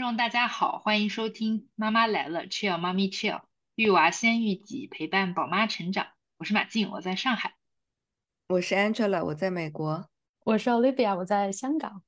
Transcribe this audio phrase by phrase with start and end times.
[0.00, 3.42] 众大家好，欢迎收听妈妈来了，Chill 妈咪 Chill，
[3.74, 6.06] 育娃先育己，陪伴宝妈成长。
[6.38, 7.54] 我是马静，我在上海。
[8.48, 10.08] 我是 Angela，我在美国。
[10.42, 12.02] 我是 Olivia，我在香港。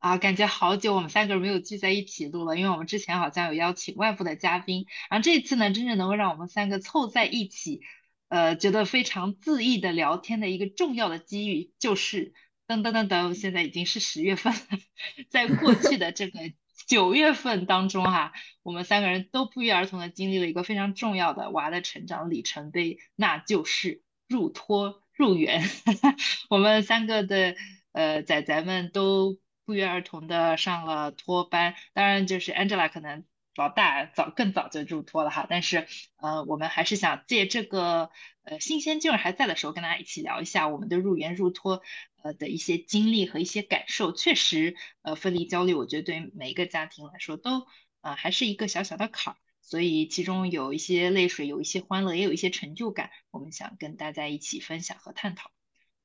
[0.00, 7.82] 啊，感觉好久我们三个人没有聚在一起录了，因为我们之前好像有邀请外部的嘉宾，然后这次呢，真正能够让我们三个凑在一起，
[8.26, 12.34] 呃，觉得非常恣意的聊天的一个重要的机遇，就是
[12.66, 14.60] 噔噔噔噔，现在已经是十月份了，
[15.30, 16.40] 在过去的这个。
[16.86, 18.32] 九月份当中哈，
[18.62, 25.62] 我们三个人都不约而同的经历了一个非常重要的娃的成长里程碑，那就是入托入园。
[26.48, 27.56] 我们三个的
[27.92, 33.24] 呃仔仔们都不约而同的上了托班，当然就是 Angela 可能
[33.56, 38.10] 老大早更早就入托了哈，但是呃我们还是想借这个
[38.44, 41.82] 呃新鲜劲儿还在的时候，跟大家一起聊一下我们的入园入托。
[42.22, 47.66] 呃的一些经历和一些感受，确实，呃，分离焦虑，我觉得对每一个家庭来说都，
[48.00, 49.36] 呃，还是一个小小的坎儿。
[49.60, 55.50] 所以其中有一些泪水，有一些欢乐，也有一些成就感，我们想跟大家一起分享和探讨。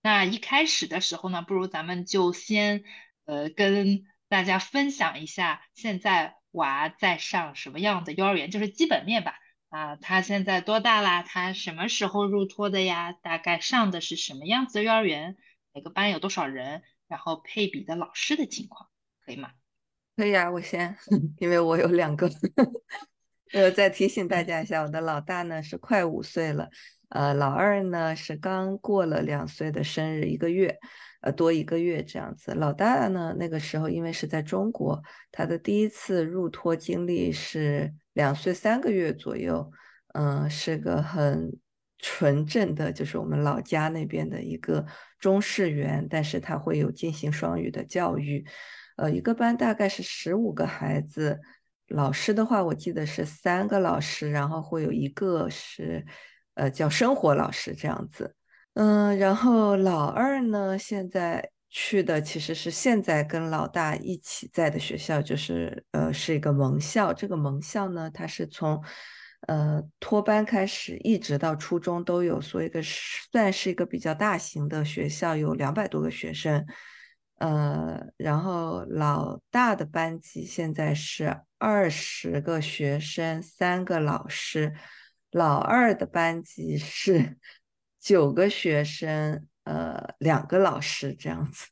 [0.02, 2.84] 那一开始的时候呢，不如咱们就先，
[3.24, 9.36] 呃，跟大家分享一下现在娃在上什么样的幼儿园，就是基本面吧。
[9.70, 11.24] 啊，他现在多大啦？
[11.24, 13.14] 他什么时候入托的呀？
[13.14, 15.38] 大概上的是什么样子的幼儿园？
[15.74, 16.84] 每个班有多少人？
[17.08, 18.90] 然后配比的老师的情况，
[19.26, 19.50] 可以吗？
[20.16, 20.96] 可以啊，我先，
[21.40, 22.30] 因为我有两个。
[23.54, 26.70] 呃，再提醒大家一下，我的老大呢是快五岁了，
[27.10, 30.78] 呃，老二呢是刚过了两岁的生日一个月，
[31.22, 32.54] 呃，多一个月这样子。
[32.54, 39.72] 老大呢那个时候因为是在中国，他的第一次入托经历是两岁三个月左右，
[40.14, 41.60] 嗯，是个很。
[42.06, 44.86] 纯正的就是我们老家那边的一个
[45.24, 48.46] 中式园，但是它会有进行双语的教育，
[48.98, 51.40] 呃，一个班大概是十五个孩子，
[51.88, 56.06] 老师的话我记得是三个老师，然后会有一个是，
[56.56, 58.36] 呃，叫生活老师这样子，
[58.74, 68.84] 嗯，然后老二呢现在去的其实是现在跟老大一起在的学校，就是呃是一个盟校，这个盟校呢它是从。
[69.48, 76.66] 呃，托班开始一直到初中都有，所以个算是一个比较大型的学校，有两百多个学生。
[77.40, 84.74] 呃，然后老大的班级现在是二十个学生，三个老师。
[85.32, 87.38] 老二的班级是
[88.00, 91.66] 九个学生，呃，两个老师这样子。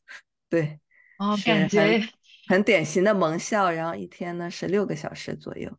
[0.50, 0.80] 对，
[1.18, 2.02] 哦，感觉
[2.48, 5.70] 很典型的盟校，然后一天呢是六个小时左右。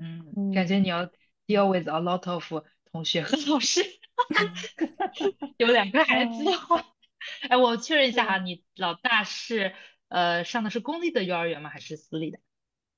[0.00, 1.06] 嗯，感觉你要
[1.46, 2.44] deal with a lot of
[2.90, 3.80] 同学和老师，
[5.58, 6.84] 有两个孩子的话，
[7.48, 9.72] 哎，我确认一下哈，你老大是
[10.08, 11.70] 呃上的是公立的幼儿园吗？
[11.70, 12.38] 还是私立的？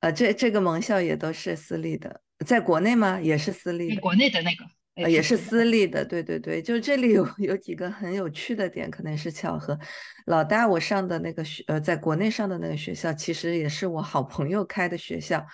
[0.01, 3.19] 呃，这这个盟校也都是私立的，在国内吗？
[3.21, 4.01] 也是私立的。
[4.01, 4.65] 国内的那个，
[4.97, 6.05] 呃，也是私立的。
[6.05, 9.79] 对对对，就这里有有几个很有趣的点，可能是巧合。
[10.27, 15.45] 老大我上的那个学，呃，在国内上的那个学校，其实也是我好朋友开的学校。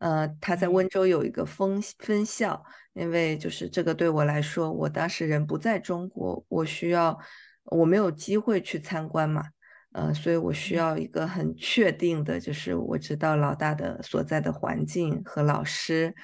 [0.00, 7.18] 呃，他在温州有一个分分校，因为就是这个对我来说，我当时人不在中国，我需要
[7.64, 9.44] 我没有机会去参观嘛，
[9.92, 16.14] 呃，所以我需要一个很确定的，就是我知道老大的所在的环境和老师，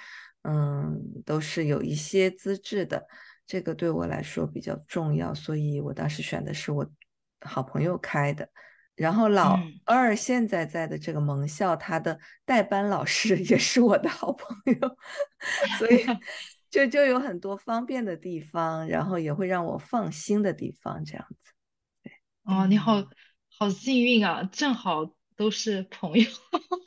[0.42, 3.06] 嗯，都是有一些资质的，
[3.46, 6.90] 这个对我来说比较重要，所以我当时选的是我
[7.42, 8.48] 好朋友开的。
[8.96, 14.96] 然后老二现在在的这个盟校，他的代班老师也是我的好朋友，
[15.78, 16.04] 所以
[16.70, 21.52] 就就有很多方便的地方，然后也会让我放心的地方，这样子。
[22.02, 22.12] 对，
[22.44, 23.04] 哦，你好
[23.58, 26.26] 好幸运啊，正好都是朋友。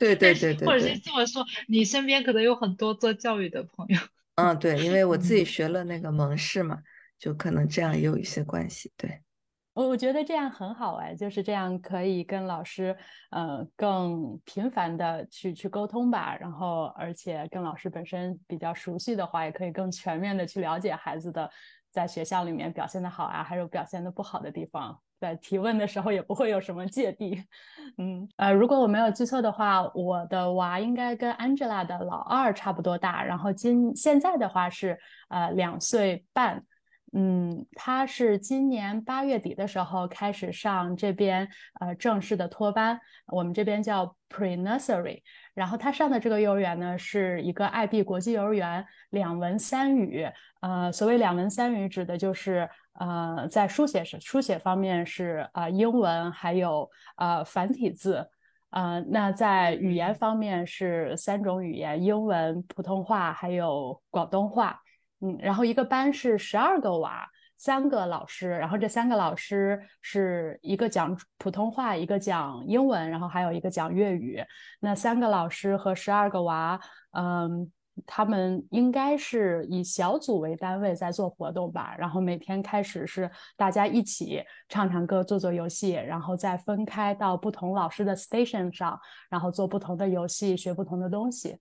[0.00, 3.98] 对对对对，或者是这么说，你身边可能有很多做教育的朋友。
[4.34, 6.78] 嗯，对，因为我自己学了那个蒙氏嘛，
[7.18, 8.92] 就可能这样也有一些关系。
[8.96, 9.22] 对。
[9.72, 12.96] 我我觉得这样很好哎，就是这样可以跟老师，
[13.30, 16.36] 呃，更频繁的去去沟通吧。
[16.36, 21.48] 然后，而且跟老师本身比较熟悉的话，也可以更全面的去了解孩子的
[21.92, 24.98] 在学校里面表现的好啊，还有表现的不好的地方。
[25.20, 27.40] 在提问的时候也不会有什么芥蒂。
[27.98, 36.64] 嗯，呃，如果我没有记错的话，我的娃应该跟 Angela 的老二差不多大，然后今现在的话是呃两岁半。
[37.12, 41.48] 嗯，他是今年八月底的时候开始上这边
[41.80, 45.20] 呃正式的托班，我们这边叫 pre nursery。
[45.52, 50.24] 然后他上的这个幼儿园呢，是一个 IB 国际幼儿园，两文三语。
[50.60, 52.70] 呃，所谓两文三语，指的就是
[53.00, 58.24] 呃在书写是书写方面是啊英文还有呃繁体字。
[58.70, 64.80] 呃，那在语言方面是三种语言：英文、普通话还有广东话。
[65.20, 74.42] 嗯，然后一个班是十二个娃，三个老师，然后这三个老师是一个讲普通话，一个讲英文，然后还有一个讲粤语。
[74.80, 76.80] 那三个老师和十二个娃，
[77.12, 77.70] 嗯。
[78.06, 91.58] 他们应该是以小组为单位在做活动吧，然后每天开始是大家一起唱唱歌、做做游戏，然后再分开到不同老师的 station 上，然后做不同的游戏、学不同的东西。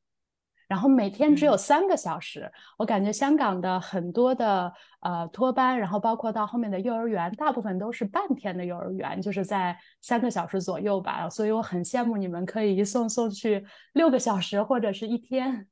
[0.70, 4.72] 然后每天只有三个小时，我感觉香港的很多的
[5.02, 11.28] 呃托班，然后包括到后面的幼儿园，大部分都是半天的幼儿园，就是在三个小时左右吧。
[11.28, 15.68] 所以我很羡慕你们可以一送送去六个小时或者是一天。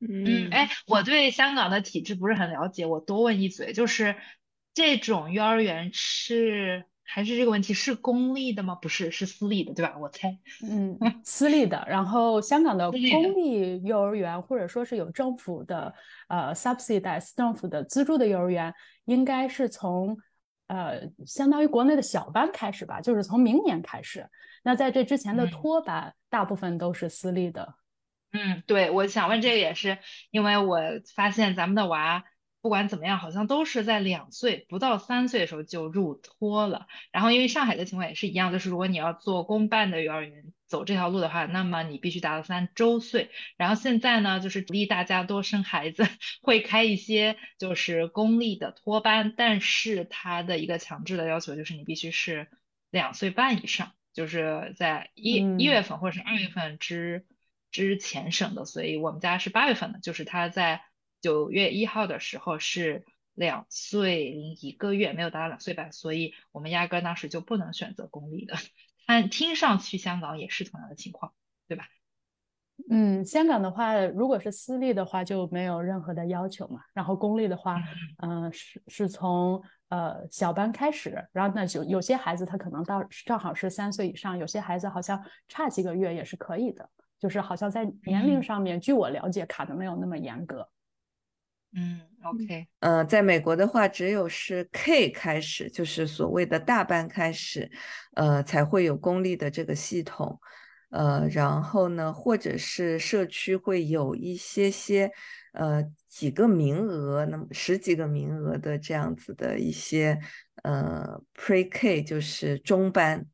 [0.00, 4.16] 嗯，哎，我对香港的体制不是很了解，我多问一嘴，就是
[4.74, 8.74] 这种幼儿园是还是这个问题是公立的吗？
[8.74, 9.96] 不是，是私立的，对吧？
[9.98, 10.38] 我猜。
[10.62, 11.82] 嗯， 私立的。
[11.88, 13.00] 然后香港的公
[13.34, 15.94] 立幼儿园或者说是有政府的
[16.28, 18.74] 呃 subsidize 政府的资助的幼儿园，
[19.06, 20.18] 应该是从
[20.66, 24.28] 呃相当于国内的小班开始吧，就是从明年开始。
[24.62, 27.74] 那在这之前的托班大部分都是私立的。
[28.32, 29.96] 嗯，对，我想问这个也是，
[30.30, 30.78] 因为我
[31.14, 32.22] 发现咱们的娃
[32.60, 36.86] 不管怎么样，好像都是在两岁不到三岁的时候就入托了。
[37.12, 43.30] 然后因为上海的情况也是一样，就是如果你要做公办的幼儿园走这条路的话，那么你必须达到三周岁。
[43.56, 46.06] 然后现在呢，就是鼓励大家多生孩子，
[46.42, 52.48] 会开一些就是公立的托班，但是它的一个强制的要求就是你必须是
[52.90, 57.26] 两岁半以上，就是在一一月份或者是二月份之。
[57.70, 60.80] 之前省的，所以我们家是八月份的，就是他在
[61.20, 63.04] 九月一号的时候是
[63.34, 68.54] 两岁零一个月，没有达到两岁半，所以我们压根当时就不能选择公立的。
[69.06, 71.32] 但听上去香港也是同样的情况，
[71.66, 71.84] 对吧？
[72.90, 77.82] 嗯，香港的话，如果是私立的话就没有任何的要求嘛，然后公立的话，
[78.18, 86.88] 嗯，是是从呃小班开始，然后那就有些孩子他可能到正好是三岁以上，有些孩子好像差几个月也是可以的。
[87.18, 90.68] 就是好像在年龄上面，据我了解，卡的没有那么严格。
[91.74, 97.70] 嗯，OK，呃，在美国的话，只有是 K 开始，就是所谓的大班开始，
[98.14, 100.40] 呃，才会有公立的这个系统。
[100.90, 105.12] 呃，然后呢，或者是社区会有一些些，
[105.52, 110.18] 呃，几个名额，那么十几个名额的这样子的一些，
[110.62, 113.26] 呃，Pre K 就是中班，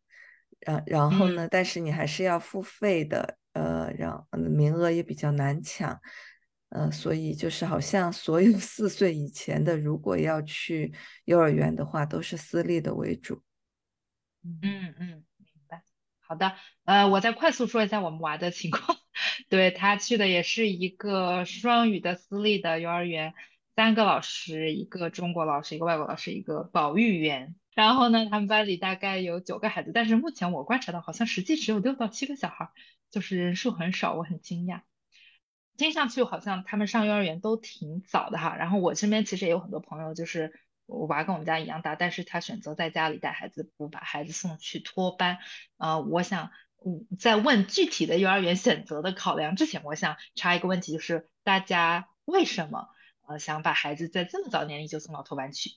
[0.61, 3.39] 然然后呢，但是你还是要付费的。
[3.55, 5.97] 呃，让名额也比较难抢，
[6.75, 10.93] 呃，所以就是好像所有四岁以前的，如果要去
[11.25, 13.41] 幼儿园的话，都是私立的为主。
[14.43, 15.85] 嗯嗯，明白。
[16.19, 18.99] 好的，呃，我再快速说一下我们娃的情况。
[19.49, 23.35] 对他去的也是一个双语的私立的幼儿园，
[23.77, 27.55] 三个老师，一个中国老师，一个外国老师，一个保育员。
[27.75, 32.71] 然后呢，他们班里大概有九个孩子，但是目前我观察到，好像实际只有六到七个小孩。
[33.13, 34.81] 就是人数很少，我很惊讶。
[35.77, 38.57] 听上去好像他们上幼儿园都挺早的哈。
[38.57, 40.53] 然后我身边其实也有很多朋友，就是
[40.87, 45.39] 我娃跟我们家一样大，但是他选择在家里带孩子，不把孩子送去托班。
[45.79, 46.51] 呃，我想
[47.19, 52.89] 在问具体的幼儿园选择的考量之前，我想插一个问题，就是大家为什么
[53.27, 55.71] 呃想把孩子在这么早年龄就送到托班去？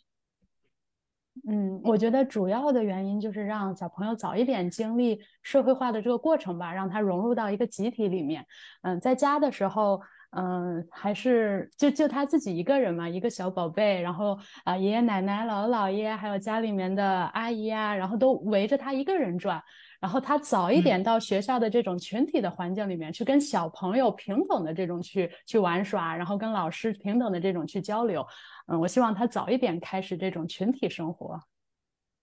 [1.47, 8.45] 嗯，我觉得主要的原因就是让小朋友早一点经历社会化的这个过程吧，让他融入到一个集体里面。
[8.81, 10.01] 嗯，在家的时候，
[10.31, 19.61] 嗯，还是就就他自己一个人嘛，一个小宝贝，然后啊，爷爷奶奶、姥姥姥爷，还有家里面的阿姨啊，然后都围着他一个人转。
[19.99, 28.25] 然后他早一点到学校的这种群体的环境里面去，跟小朋友平等的这种去去玩耍，然后跟老师平等的这种去交流。
[28.67, 31.39] 嗯，我希望他早一点开始这种群体生活。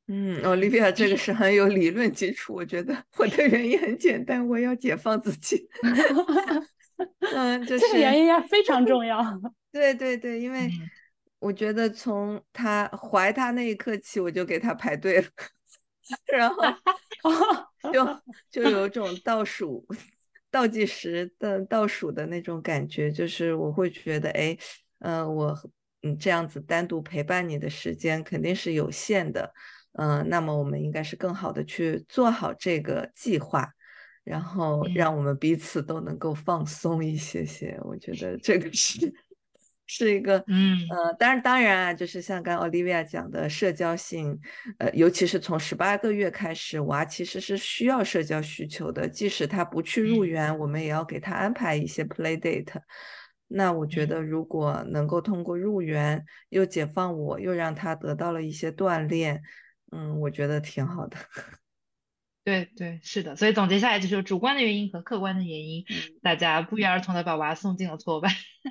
[0.07, 2.53] 嗯，Olivia 这个是很有理论基础。
[2.53, 5.67] 我觉得我的原因很简单，我要解放自己。
[7.35, 9.21] 嗯，这个原因也非常重要。
[9.73, 10.71] 对对对，因为
[11.39, 15.27] 我觉得从他怀他那一刻起，我就给他排队了，
[16.27, 16.63] 然后
[17.93, 18.21] 就
[18.51, 19.87] 就有种倒数
[20.51, 24.57] 倒计时的倒数的那种感觉，就是我会觉得，哎，
[25.01, 25.71] 嗯，我。
[26.07, 29.55] 嗯，这样子单独陪伴你的时间肯定是有限的，
[29.93, 33.73] 嗯，那么我们应该是更好的去做好这个计划，
[34.23, 37.75] 然后让我们彼此都能够放松一些些。
[37.85, 39.11] 我觉得这个是
[39.87, 44.39] 是一个，嗯呃，当然当然啊，就是像刚 Olivia 讲的社交性，
[44.79, 52.73] 呃，尤其是从十八个月开始，娃其实是需要社交需求的，即使他不去入嗯园，我们也要给他安排一些 play date。
[53.47, 59.43] 那我觉嗯得，如果能够通过入园又解放我，又让他得到了一些锻炼，
[59.93, 61.17] 嗯，我觉得挺好的。
[62.45, 65.87] 对对，是的，所以总结下来就是有主观的原因和客观的原因，
[66.23, 68.31] 大家不约而同的把娃送进了托班，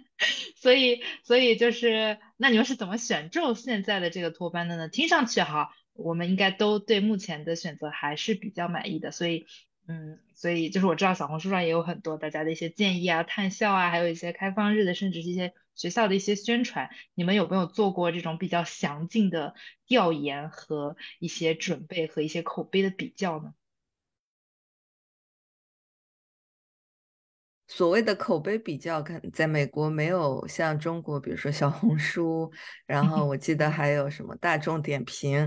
[0.55, 4.89] 所以所以就是，那你们是怎么选中现在的这个托班的呢？
[4.89, 9.47] 听上去哈，我们应该都对目前的选择还是比较满意的，所以
[9.87, 19.55] 嗯，所以就是我知道小红书上也有很多大家的一些建议啊、探校啊，还有一些开放日的，甚至是一些学校的一些宣传，你们有没有做过这种比较详尽的
[19.87, 23.55] 调研和一些准备和一些口碑的比较呢？
[27.75, 32.51] 所谓的口碑比较，可能在美国没有像中国，比如说小红书，
[32.85, 35.39] 然后我记得还有什么大众点评，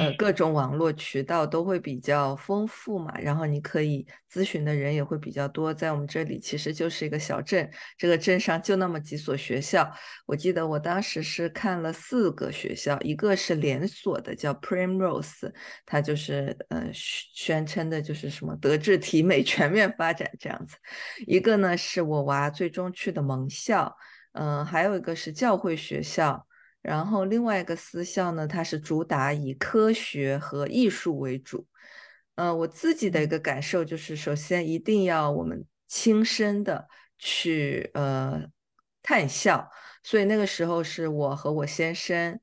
[0.00, 5.72] 呃，嗯各种网络渠道都会比较丰富嘛，然后你可以咨询的人也会比较多。
[5.72, 9.88] 在我们这里其实就是一个小镇，这个镇上就那么几所学校。
[10.26, 15.52] 我记得我当时是看了四个学校，一个是连锁的，叫 Primrose，
[15.86, 20.76] 它就是呃宣称的就是什么德智体美全面发展这样子。
[21.26, 23.94] 一个呢是我娃最终去的盟校，
[24.32, 26.46] 嗯、还有一个是教会学校，
[26.82, 31.66] 然后另外一个私校呢，它是主打以科学和艺术为主。
[32.36, 36.86] 呃，我自己的一个感受就是，首先一定要我们亲身的
[37.18, 38.44] 去呃
[39.02, 39.68] 探校，
[40.04, 42.38] 所以那个时候是我和我先生。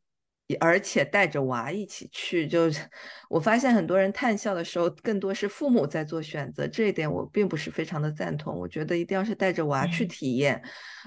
[0.47, 2.81] 也而且带着娃一起去，就是
[3.29, 8.55] 我发现很多人探校的时候，更多是父母在做选择，这一点我并不是非常的赞同。
[8.57, 10.61] 我觉得一定要是带着娃去嗯体验，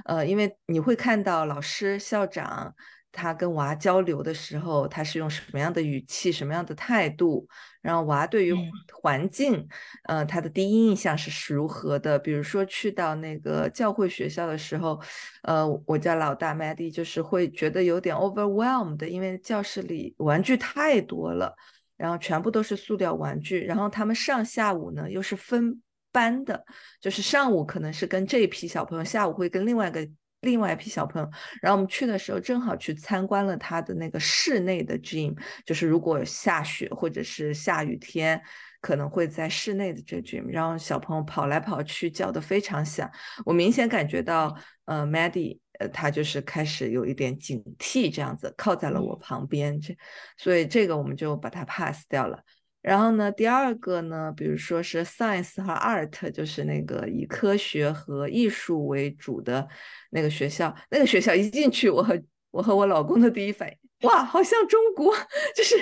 [0.07, 2.75] 呃，因为你会看到老师、校长
[3.11, 7.49] 他跟娃交流的时候，他是用什么样的语气、什么样的态度，
[7.81, 8.71] 然后娃对于嗯
[9.03, 9.67] 环境，
[10.05, 12.19] 呃，他的第一印象是如何的。
[12.19, 15.01] 比如说去到那个教会学校的时候，
[15.43, 21.57] 呃，我家老大 Maddie 就是会觉得有点 overwhelmed，因为教室里玩具太多了，
[21.97, 25.81] 然后全部都是塑料玩具，然后他们上下午呢又是分
[26.13, 26.65] 班的，
[27.01, 30.07] 就是上午可能是跟这一批小朋友，下午会跟另外一个。
[30.41, 31.29] 另外一批小朋友，
[31.61, 38.41] 然后我们去的时候正好去参观了他的那个室内的 gym，就是如果下雪或者是下雨天，
[38.81, 43.11] 可能会在室内的这个 gym，然后小朋友跑来跑去，叫的非常响。
[43.45, 49.97] 我明显感觉到，呃，Maddie，呃，他就是开始有一点警惕，这样子靠在了我旁边，这，
[50.37, 52.41] 所以这个我们就把它 pass 掉了。
[52.89, 59.69] 然后呢，第二个呢，比如说是 science 和 art，就是那个以科学和艺术为主的
[60.09, 60.75] 那个学校。
[60.91, 62.19] 那个学校一进去，我和
[62.51, 65.13] 我和我老公的第一反应，哇，好像中国，
[65.57, 65.77] 就是，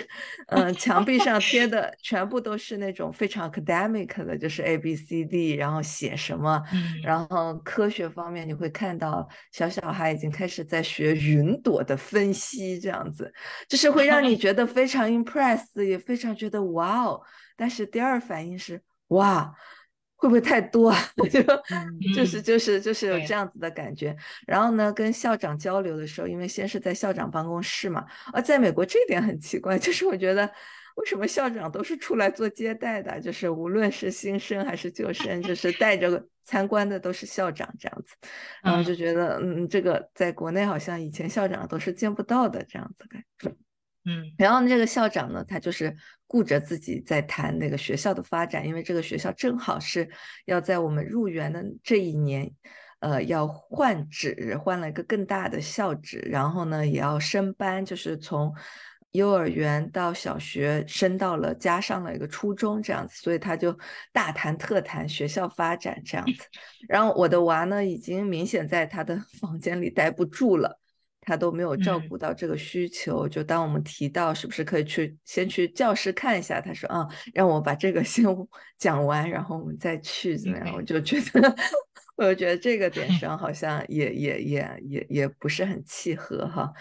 [0.48, 13.30] 嗯、呃，墙壁上贴 的全部都是那种非常 academic 的，就是 A B C D，然后写什么，嗯然后科学方面你会看到小小孩已经开始在学云朵的分析，这样子，
[13.68, 17.20] 就是会让你 觉得非常 impress，也非常觉得哇哦。
[17.54, 19.54] 但是第二反应是哇，
[20.16, 20.98] 会不会太多啊？
[21.30, 21.42] 就
[22.14, 24.16] 就是就是就是有这样子的感觉。
[24.46, 30.50] 然后呢，跟校长交流的时候，因为先是在校长办公室嘛，啊在美国这点很奇怪，就是我觉得。
[30.96, 33.20] 为什么校长都是出来做接待的？
[33.20, 38.14] 就是无论是新生还是旧生，就是带着参观的都是校长这样子，
[38.62, 43.54] 然后就觉得，嗯，这个在国内好像以前校长都是见不到的这样子感觉。
[44.06, 45.94] 嗯，然后这个校长呢，他就是
[46.26, 50.08] 顾着自己在谈那个学校的发展，因为这个学校正好是
[50.46, 52.50] 要在我们入园的这一年，
[53.00, 58.54] 呃，要换址，换了一个更大的校址，然后呢，也要升班，就是从。
[59.12, 63.74] 幼儿园到小学升到了，加上了一个初中这样子，所以他就
[64.12, 66.44] 大谈特谈学校发展这样子。
[66.86, 70.78] 然后我的娃呢，已经明显在他的 房间里待不住了，
[71.26, 73.28] 他都没有照顾到这个需求。
[73.28, 78.24] 就当我们提到是不是可以去先去教室看一下，他说啊，让我把这个先
[78.78, 80.72] 讲完，然后我们再去怎么样？
[80.74, 81.54] 我就觉得，
[82.16, 86.72] 我就觉得这个点 上好像也也也也也不是很契合哈。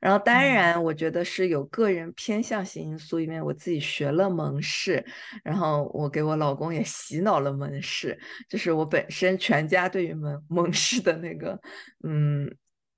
[0.00, 5.02] 然后当然，我觉得是有个人偏向性因素，因为我自己学了蒙氏，
[5.42, 11.58] 然后我给我老公也洗脑了蒙氏，就是我本身全家对于蒙蒙氏的那个
[12.06, 12.54] 嗯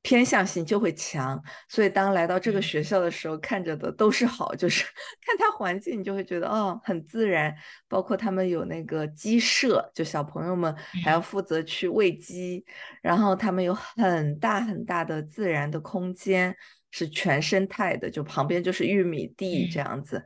[0.07, 4.85] 偏向性就会强，所以当来到这个学校的时候，看着的都是好，就是
[5.27, 7.53] 看它环境，你就会觉得哦很自然。
[7.89, 10.73] 包括他们有那个鸡舍，就小朋友们
[11.03, 12.65] 还要负责去喂鸡，
[13.03, 16.57] 然后他们有很大很大的自然的空间，
[16.93, 20.25] 是全生态的，就旁边就是玉米地这样子。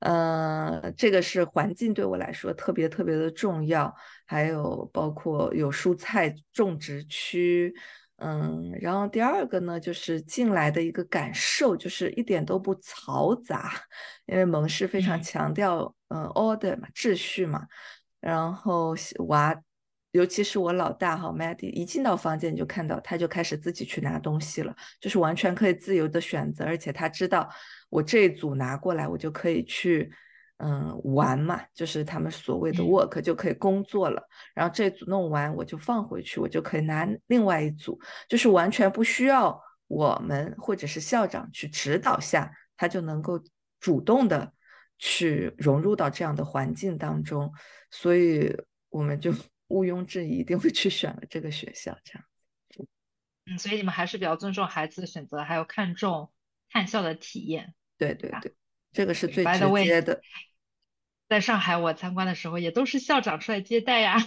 [0.00, 3.94] 呃，这个是环境对我来说特别特别的重要，
[4.26, 7.72] 还有包括有蔬菜种植区。
[8.20, 13.72] 嗯，然后第二个呢，就是进来的一个感受，就是一点都不嘈杂，
[14.26, 17.66] 因为蒙氏非常强调嗯 order 嘛，秩序嘛。
[18.20, 18.94] 然后
[19.28, 19.54] 娃，
[20.12, 27.48] 尤其是我老大哈 Maddie，一进到房间你就看到他就开始自己去拿东西了，就是完全可以自由的选择，而且他知道
[27.88, 30.12] 我这一组拿过来，我就可以去。
[30.62, 34.22] 嗯，玩嘛，就是他们所谓的 work 就可以工作了。
[34.54, 37.98] 然后这组弄完，我就放回去，我就可以拿另外一组，
[38.28, 43.42] 就是完全不需要我们或者是校长去指导下，他就能够
[43.80, 44.52] 主动的
[44.98, 47.50] 去融入到这样的环境当中。
[47.90, 48.54] 所以
[48.90, 49.32] 我们就
[49.68, 51.96] 毋庸置疑，一定会去选了这个学校。
[52.04, 52.24] 这样，
[53.46, 56.30] 嗯，所以你们还是比较尊重孩子的选择，还有看重
[56.70, 57.72] 看校的体验。
[57.96, 58.54] 对对对，
[58.92, 60.20] 这个是最直接的。
[61.30, 64.18] 在上海，我参观的时候也都是校长出来接待呀。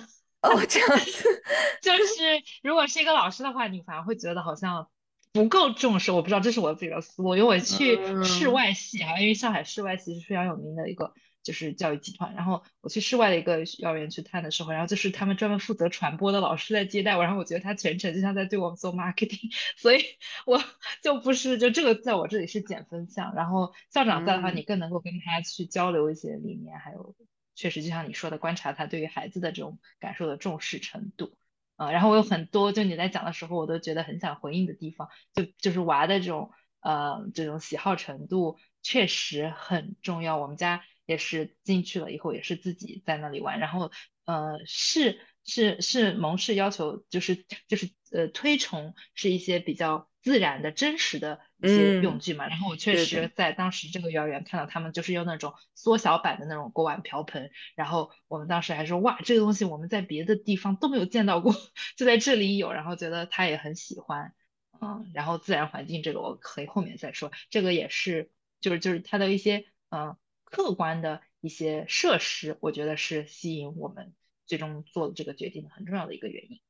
[0.42, 1.44] 哦，这样子，
[1.84, 4.88] 就是如果是一个老师的话，你反而会觉得好像。
[5.34, 11.12] 不够重视，我不知道这是我自己的思路，因为我去室外系啊，因为上海室外系是非常有名的一个
[11.44, 20.04] 就是教育集团，然后我去室外的一个幼儿园去探的时候，然后就是他们专门负责传播的老师在接待我，然后我觉得他全程就像在对我们做 marketing， 所以
[20.48, 20.64] 我
[21.04, 27.16] 就不是就这个在我这里是减分项，然后校长在的话，你更能够跟他去交流一些理念，还有
[27.54, 31.38] 确实就像你说的，观察他对于孩子的这种感受的重视程度。
[31.76, 40.38] 啊，然后我有很多，就你在讲的时候，我都觉得很想回应的地方，就就是娃的这种呃这种喜好程度确实很重要。
[40.38, 43.92] 我们家也是进去了以后，也是自己在那里玩，然后
[44.26, 50.10] 呃是是是蒙氏要求，就是就是呃推崇是一些比较。
[50.24, 53.30] 自然的真实的一些用具嘛，然后我确实。
[53.36, 61.54] 在当时这个幼儿园看到他们就是用那种缩小版的那种锅碗瓢盆，然后我们当时还说哇，这个东西我们在别的地方都没有见到过，
[61.98, 64.34] 就在这里有，然后觉得他也很喜欢，
[64.80, 70.16] 嗯，然后自然环境这个我可以后面再说，这个也是就是就是它的一些嗯
[70.54, 74.14] 客观的一些设施，我觉得是吸引我们
[74.46, 76.62] 最终做这个决定的很重要的一个原因。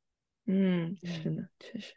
[0.45, 1.93] 嗯，是的，确实，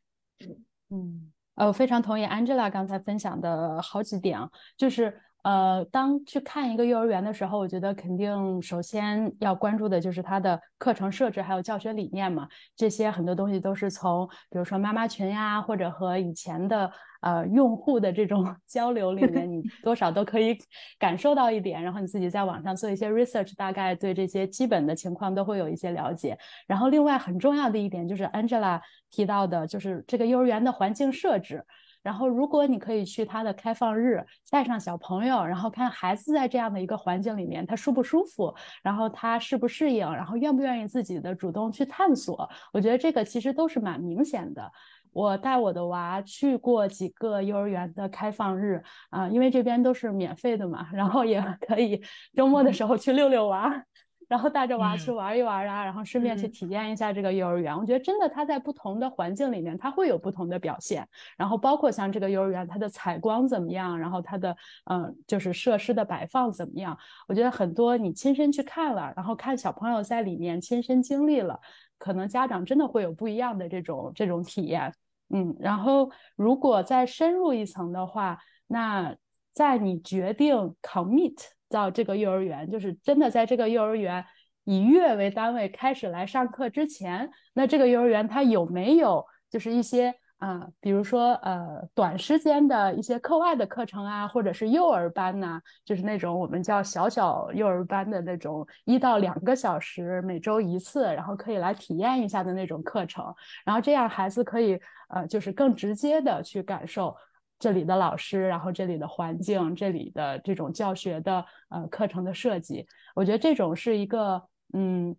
[0.90, 1.32] 嗯。
[1.54, 16.90] 呃，我非常同意 Angela 刚才分享的好几点啊，就是呃，当去看一个幼儿园的时候，我觉得肯定首先要关注的就是它的课程设置还有教学理念嘛，这些很多东西都是从比如说妈妈群呀，或者和以前的。
[17.22, 20.56] 呃，用户的这种 交流里面，你多少都可以
[20.96, 26.38] 感受到一点，然后你自己在网上做一些 research，大概对这些基本的情况都会有一些了解。
[26.68, 28.80] 然后另外很重要的一点就是 Angela
[29.10, 31.64] 提到的，就是这个幼儿园的环境设置。
[32.06, 44.70] 然后如果你可以去他的开放日，带上小朋友，然后看孩子在这样的一个环境里面，他舒不舒服，然后他适不适应，然后愿不愿意自己的主动去探索，我觉得这个其实都是蛮明显的。
[45.12, 52.00] 我带我的娃去过几个幼儿园的开放日啊，因为这边都是免费的嘛，然后也可以
[52.36, 53.82] 周末的时候去遛遛娃，
[54.28, 57.76] 然后带着娃去玩一玩啊，然后顺便去体验一下这个幼儿园。
[57.76, 61.06] 我觉得真的，它在不同的环境里面，它会有不同的表现。
[61.36, 64.56] 然后包括像这个幼儿园，它的采光怎么样，然后它的
[64.90, 66.96] 嗯，就是设施的摆放怎么样？
[67.28, 71.60] 我觉得很多你亲身去看了，然后看小朋友在里面亲身经历了，
[71.98, 74.92] 可能家长真的会有不一样的这种这种体验。
[75.30, 79.14] 嗯，然后如果再深入一层的话，那
[79.52, 81.36] 在你决定 commit
[81.68, 84.24] 到这个幼儿园，就是真的在这个幼儿园
[84.64, 90.14] 以月为单位开始来上课之前，那这个幼儿园它有没有就是一些？
[90.38, 107.16] 啊，比如说呃，短时间的一些课外的课程啊，或者是幼儿班呐，就是那种我们叫小小幼儿班的那种，一到两个小时每周一次，然后可以来体验一下的那种课程，然后这样孩子可以呃，就是更直接的去感受
[107.58, 114.42] 这里的老师，然后这里的环境，这里的这种教学的呃课程的设计，我觉得这种是一个
[114.72, 115.16] 嗯。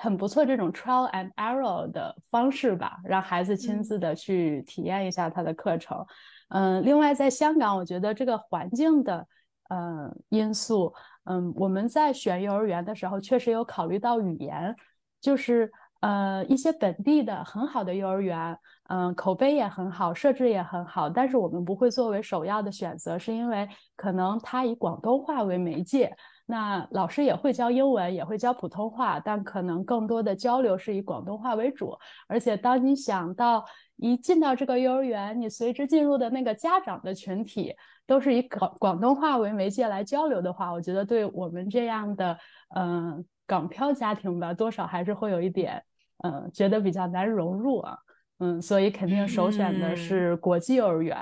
[0.00, 6.06] 很不错，这种 trial and error 的方式吧，让孩子亲自的去体验一下他的课程。
[6.50, 9.26] 嗯，另外在香港，我觉得这个环境的
[9.70, 14.72] 呃因素，嗯，我们在选幼儿园的时候确实有考虑到语言，
[15.20, 18.56] 就是呃一些本地的很好的幼儿园，
[18.88, 26.14] 嗯，口碑也很好，设置也很好，但是我们不会作为首要的选择，是因为可能它以广东话为媒介。
[26.46, 31.94] 那老师也会教英文，也会教普通话，但可能更多的交流是以广东话为主。
[32.26, 33.62] 而且，当你想到
[33.96, 37.74] 一进到这个幼儿园，你随之进入的那个家长的群体
[38.06, 42.38] 都是以广广东话为媒介来交流的话，我觉得对我们这样的
[42.74, 45.82] 嗯港漂家庭吧，多少还是会有一点
[46.24, 47.98] 嗯觉得比较难融入啊。
[48.38, 51.16] 嗯，所以肯定首选的是国际幼儿园。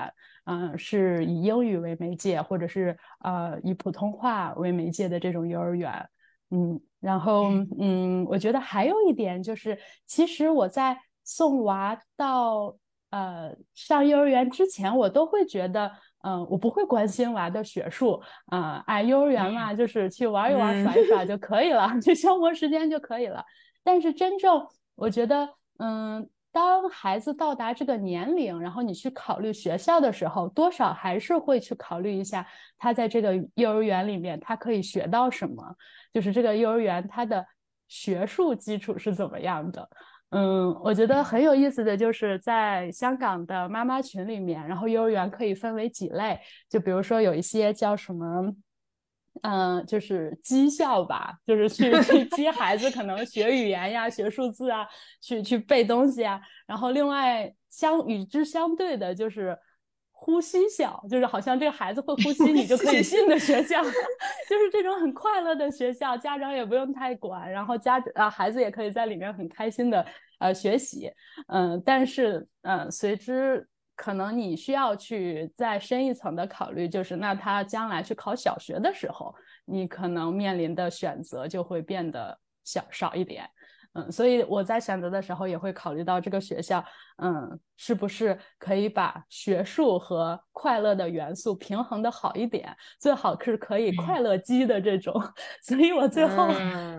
[0.49, 5.93] 嗯，是以英语为媒介，或者是呃以普通话为媒介的这种幼儿园，
[6.53, 7.51] 嗯，然后
[7.81, 9.77] 嗯，我觉得还有一点就是，
[10.07, 12.77] 其实我在送娃到
[13.11, 15.91] 呃上幼儿园之前，我都会觉得，
[16.23, 23.45] 嗯，我不会关心娃的学术，啊，哎，幼儿园嘛，就是去玩一玩、耍一耍就可以了，去消磨时间就可以了。
[23.83, 25.49] 但是真正我觉得，
[25.79, 26.31] 嗯。
[26.57, 32.47] 当孩子到达这个年龄，然后你去考虑学校的时候，多少还是会去考虑一下
[32.79, 35.63] 他在这个幼儿园里面他可以学到什么，
[36.15, 37.47] 就是这个幼儿园它的
[37.89, 39.87] 学术基础是怎么样的。
[40.31, 46.41] 嗯，我觉得很有意思的就是在香港的妈妈群里面，然后幼儿园可以分为几类，
[46.71, 48.51] 就比如说有一些叫什么。
[49.43, 54.87] 嗯，就是绩效吧，就是去去 激孩子可能学语言呀、学数字啊、
[55.21, 56.41] 去去背东西啊。
[56.67, 59.57] 然后另外相与之相对的就是
[60.11, 63.83] 呼吸校，就是好像这个孩子会呼吸，你就可以进的学校，
[64.49, 70.05] 就是这种很快乐的学校，家长也不用太管，然后家啊孩子也可以在里面很开心的
[70.39, 71.13] 呃学习。
[71.49, 73.69] 嗯，但是嗯随之。
[73.97, 83.49] 可能你需要去再深一层的考虑，就是那他将来去考小学的时候，你可能面临的选择就会变得小少一点。
[83.95, 86.85] 嗯，所以我在选择的时候也会考虑到这个学校，
[87.23, 95.15] 嗯，是不是可以把学术和快乐的元素平衡的好一点，最好是可以快乐鸡的这种。
[95.65, 96.49] 所以我最后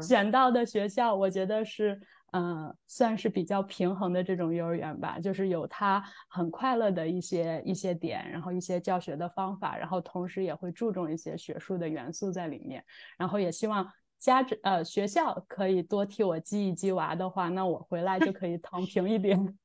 [0.01, 2.01] 选到的学校，我觉得是。
[2.39, 12.86] 嗯，算是比较平衡的这种幼儿园吧，就是有它很快乐的一些一些点，然后一些教学的方法，然后同时也会注重一些学术的元素在里面，
[13.17, 19.58] 然后也希望家长呃学校可以多替我激一激娃的话，那我回来就可以躺平一点。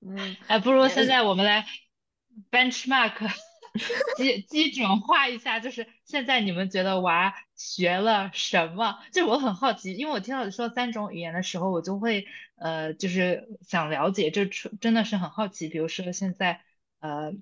[0.00, 0.16] 嗯，
[0.48, 1.66] 哎，不如现在我们来
[2.50, 3.51] benchmark。
[4.16, 8.98] 基基准化一下，就是现在你们觉得娃学了什么？
[9.12, 15.68] 就我很好奇，因为我听到你说三种语言的时候，我就会呃，就是想了解，就真的是很好奇。
[15.68, 16.60] 比如说现在
[17.00, 17.32] 呃，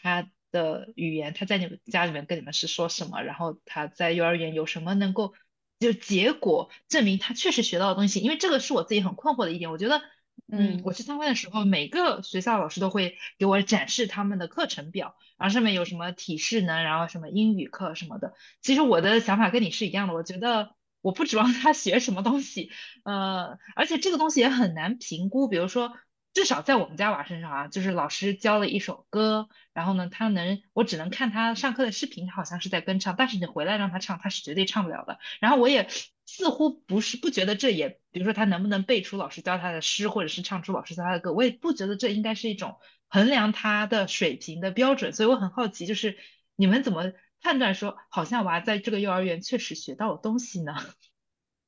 [0.00, 3.22] 他的语言，他在你们家里面跟你们是说什么？
[3.22, 5.34] 然后他在幼儿园有什么能够
[5.80, 8.20] 就结果证明他确实学到的东西？
[8.20, 10.00] 因为这个是我自己很困惑的一点，我觉得。
[10.48, 18.34] 嗯，我去参观的时候，每个学校老师都会给我展示他们的课程表，然后上面有什么体适能，然后什么英语课什么的。
[18.60, 22.70] 其实我的想法跟你是一样的，我觉得我不指望他学什么东西，
[23.04, 25.46] 呃，而且这个东西也很难评估。
[25.48, 25.92] 比如说，
[26.34, 35.18] 至少在我们家娃身上啊，就是老师教了一首歌，然后呢，他能，我只能看他上课的视频，他好像是在跟唱，但是你回来让他唱，他是绝对唱不了的。
[35.40, 35.88] 然后我也。
[36.32, 42.76] 似乎不是不觉得这也，比如说他能不能背出老师教他的诗，或者是唱出老师教他的歌，我也不觉得这应该是一种
[43.08, 45.12] 衡量他的水平的标准。
[45.12, 46.16] 所以我很好奇，就是
[46.54, 50.72] 你们怎么判断说，好像娃在这个幼儿园确实学到了东西呢？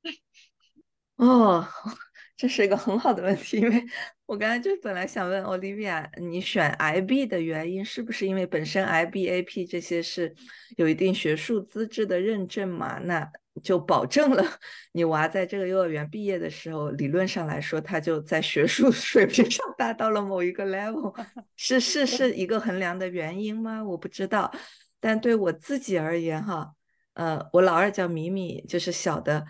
[1.17, 1.67] 哦，
[2.37, 3.83] 这是一个很好的问题，因为
[4.33, 10.33] 我刚才就本来想问 Olivia，你选 IB 的原因是不是因为本身 IB、AP 这些是
[10.75, 12.97] 有一定学术资质的认证嘛？
[13.03, 14.43] 那就保证了
[14.93, 21.13] 你娃在这个幼儿园毕业的时候，理论上来说，他就在学术 水平上达到了某一个 level，
[21.55, 23.83] 是是是一个衡量的原因吗？
[23.83, 24.51] 我不知道，
[24.99, 26.71] 但对我自己而言，哈，
[27.13, 29.45] 呃，我老二叫米米，就是小的，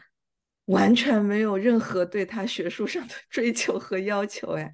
[0.65, 4.71] 完全没有任何对他学术上的 追求和要求，哎，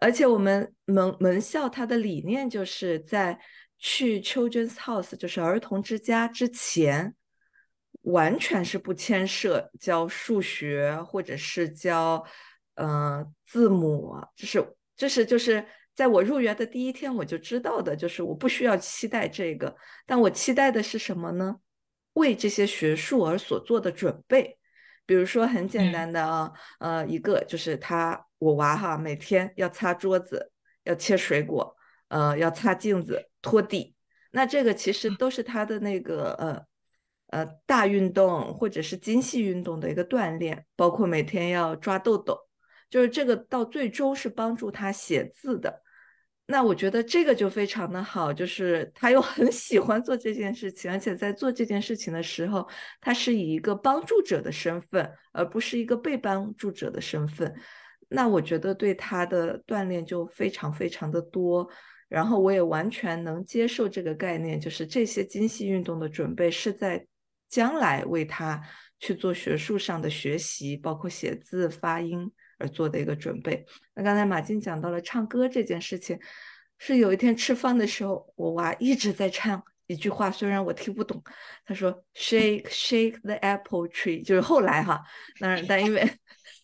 [0.00, 3.38] 而且我们门门校它的理念就是在
[3.78, 7.14] 去 Children's House，就是儿童之家之前。
[8.02, 12.22] 完全是不牵涉教数学或者是教，
[12.74, 19.74] 呃，字母，就是就是就是在我入园的第一天我就知道的，就是我不需要期待这个，
[20.04, 21.56] 但我期待的是什么呢？
[22.12, 24.58] 为这些学术而所做的准备，
[25.06, 30.52] 比如说很简单的啊，呃，一个就是他我娃哈每天要擦桌子，
[30.84, 31.76] 要切水果，
[32.08, 33.94] 呃，要擦镜子，拖地，
[34.30, 36.64] 那这个其实都是他的那个呃。
[37.28, 42.38] 呃，大运动或者是精细运动的一个锻炼，包括每天要抓豆豆，
[42.88, 45.82] 就是这个到最终是帮助他写字的。
[46.46, 52.68] 那我觉得这个就非常的好，就是他又很喜欢做这件事情，而且在做这件事情的时候，
[53.00, 57.54] 他是以一个帮助者的身份，而不是一个被帮助者的身份。
[58.10, 61.66] 那我觉得对他的锻炼就非常非常的多，
[62.08, 67.06] 然后我也完全能接受这个概念，就是这些精细运动的准备是在
[67.48, 68.60] 将来为他
[69.00, 72.30] 去做学术上的学习，包括写字、发音。
[72.58, 73.64] 而做的一个准备。
[73.94, 76.18] 那刚才马静讲到了唱歌这件事情，
[76.78, 81.22] 是有一天吃饭的时候，我娃一直在唱一句话，虽然我听不懂，
[81.64, 85.02] 他说 “shake shake the apple tree”，就是后来哈，
[85.40, 86.08] 那但因为，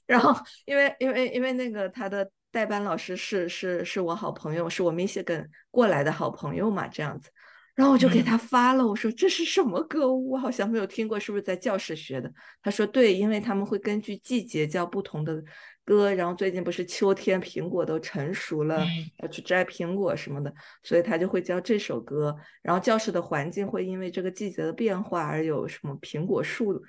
[0.06, 7.30] 然后因为因为因为那个他的代班老师是是是我好朋友，是我 Michigan 过来的好朋友嘛，这样子。
[7.76, 10.12] 然后我就给他发了，我说这是什么歌？
[10.12, 12.30] 我好像没有听过，是不是在教室学的？
[12.62, 15.42] 他说对，因为他们会根据季节教不同的
[15.90, 16.14] 歌。
[16.14, 18.86] 然后最近不是秋天，苹果都成熟了，
[19.18, 22.36] 要去摘苹果什么的，所以他就会教这首歌。
[22.62, 26.80] 然后教室的环境会因为这个季节的变化而有什么苹果树，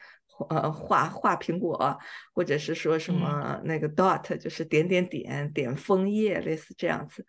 [0.49, 1.97] 呃，画画苹果，
[2.33, 7.25] 或者是说什么那个 dot，就是点点点点枫叶，类似这样子。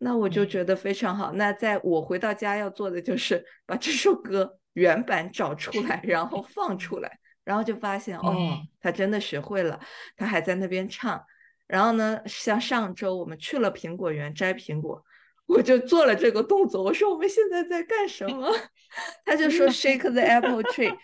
[0.00, 1.32] 那我就觉得非常好。
[1.32, 9.78] 那在我回到家要做的就是把这首歌原版找出来，然后放出来，然后就发现哦，他真的学会了，
[10.16, 11.24] 他还在那边唱。
[11.66, 15.04] 然后呢，像上周我们去了苹果园摘苹果，
[15.46, 16.82] 我就做了这个动作。
[16.82, 18.50] 我说我们现在在干什么？
[19.24, 20.96] 他就说 Shake the apple tree。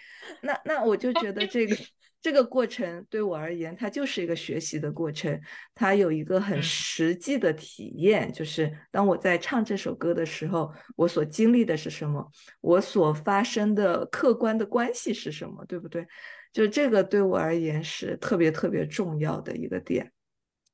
[0.42, 1.76] 那那我就觉得这个。
[2.23, 5.41] 这个过程对我而言，它就是一个学习的过程。
[5.75, 12.31] 它有一个很实际的体验，就是当我在唱这首歌的时候，我所经历的是什么，
[12.61, 16.07] 我所发生的客观的关系是什么，对不对？
[16.53, 20.13] 就这个对我而言是特别特别重要的一个点。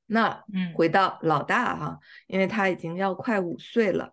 [0.07, 0.43] 那
[0.75, 4.13] 回到老大哈，因为他已经要快五岁了。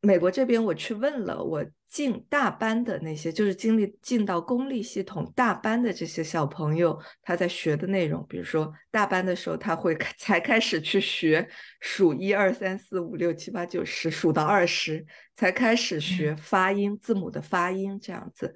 [0.00, 11.48] 美国这边我去问了我进大班的那些，就是经历进到公立系统大班的这些小朋友，他在学的内容，比如说大班的时候他会 才开始去学
[11.80, 18.54] 数一二三四五六七八九十，数到二十才开始学发音字母的发音这样子。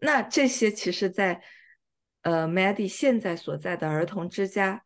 [0.00, 1.40] 那这些其实，在
[2.20, 4.84] 呃 Maddie 现在所在的儿童之家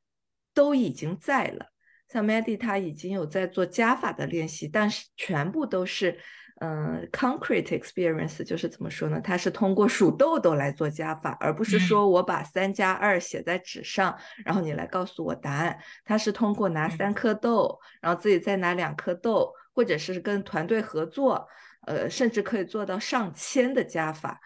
[0.55, 1.70] 都已经在了。
[2.13, 6.19] 像 Maddie 他已经有在做加法的练习，但是全部都是
[6.61, 9.21] 嗯 concrete experience，就是怎么说呢？
[9.21, 15.79] 他是通过数豆豆来做加法，而不是说我把三加二写在纸上，然后你来告诉我答案。
[16.05, 21.47] 他是通过拿三颗豆，然后自己再拿两颗豆，或者是跟团队合作，
[21.87, 24.41] 呃，甚至可以做到上千的加法。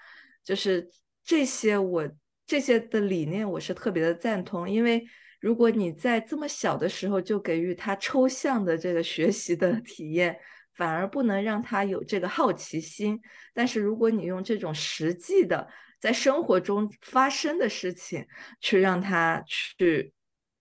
[0.44, 0.86] 就是
[1.24, 2.06] 这些我
[2.46, 5.02] 这些的理念，我是特别的赞同，因为。
[5.44, 10.40] 如果你在这么小的时候就给予他抽象的这个学习的 体验，
[10.72, 13.20] 反而不能让他有这个好奇心。
[13.52, 15.68] 但是如果你用这种实际的
[16.00, 18.26] 在生活中发生的事情
[18.58, 20.14] 去让他去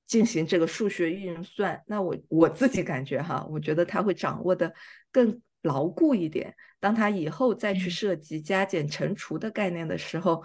[0.05, 4.73] 进行这个数学运算，那我我自己感觉哈，我觉得他会掌握的
[5.13, 6.53] 更牢固一点。
[6.81, 10.43] 当他以后再去涉及加减乘除的概念的时候。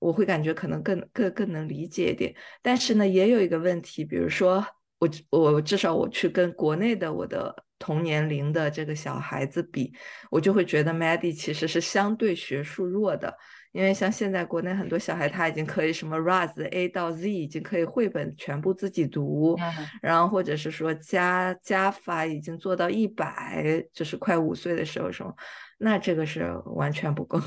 [0.00, 4.66] 我会感觉可能更更更能理解一点，但是呢，也有一个问题，比如说
[4.98, 9.92] 我我至少我去跟国内的我的同年龄的这个小孩子比，
[10.30, 13.34] 我就会觉得 Maddie 其实是相对学术弱的，
[13.72, 19.56] 因为像现在国内很多小孩他已经可以什么 Raz A 到 Z 已经可以绘本全部自己读，
[20.02, 25.34] 然后或者是说加加法已经做到一百，就是快五岁的时候什么，
[25.78, 27.38] 那这个是完全不够。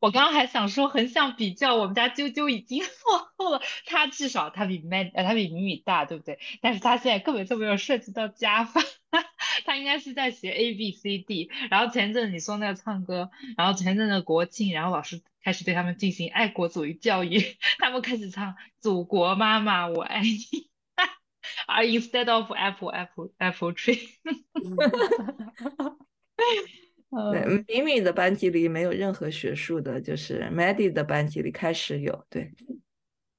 [0.00, 6.38] 我刚刚还想说，很想比较，我们家啾啾已经 落后了，他至少他比 Man 呃他比米米大，对不对？
[6.62, 8.80] 但是他现在根本就没有涉及到加法，
[9.66, 11.50] 他应该是在学 A B C D。
[11.70, 20.70] 然后前阵子你说那个唱歌，然后前阵的国庆，然后老师开始对他们进行爱国主义教育， 他们开始唱祖国妈妈我爱你，
[21.66, 24.08] 而 instead of apple apple apple tree。
[27.32, 32.24] 对，米米的班级里没有任何学术的，就是 Maddie 的班级里开始有。
[32.30, 32.52] 对，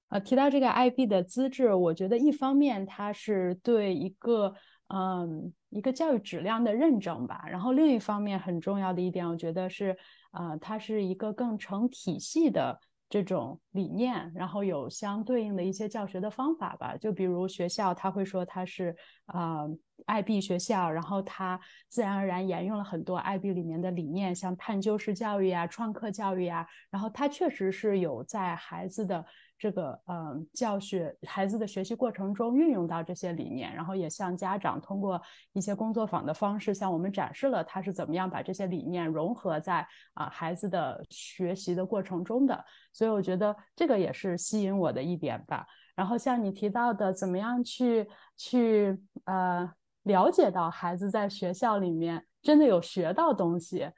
[0.10, 4.54] 呃，提到这个 IB 的资质，我觉得一方面它是对一个
[4.90, 9.98] 嗯一个教育质量的认证吧，然后另一方面很重要的一点，我觉得是
[10.32, 12.78] 啊，它是一个更成体系的
[13.10, 16.98] 这种理念，然后有相对应的一些教学的方法吧。
[16.98, 18.94] 就比如学校他会说它是
[19.28, 19.66] 啊。
[20.06, 21.60] IB 学校，然后它
[21.90, 29.26] 自然而然沿用了很多 IB 里面的理念，像探究式教育啊、创客教育啊，然后它确实是有在孩子的
[29.58, 35.22] 这个呃教学、孩子的学习过程中运用到这些理念，然后也向家长通过
[35.54, 45.66] 一些工作坊的方式向我们展示了他是怎么样把这些理念融合在啊孩子的学习的过程中的，所以我觉得这个也是吸引我的一点吧。
[45.94, 49.70] 然后像你提到的，怎么样去去呃
[50.04, 53.90] 了解到孩子在学校里面真的有学到东西？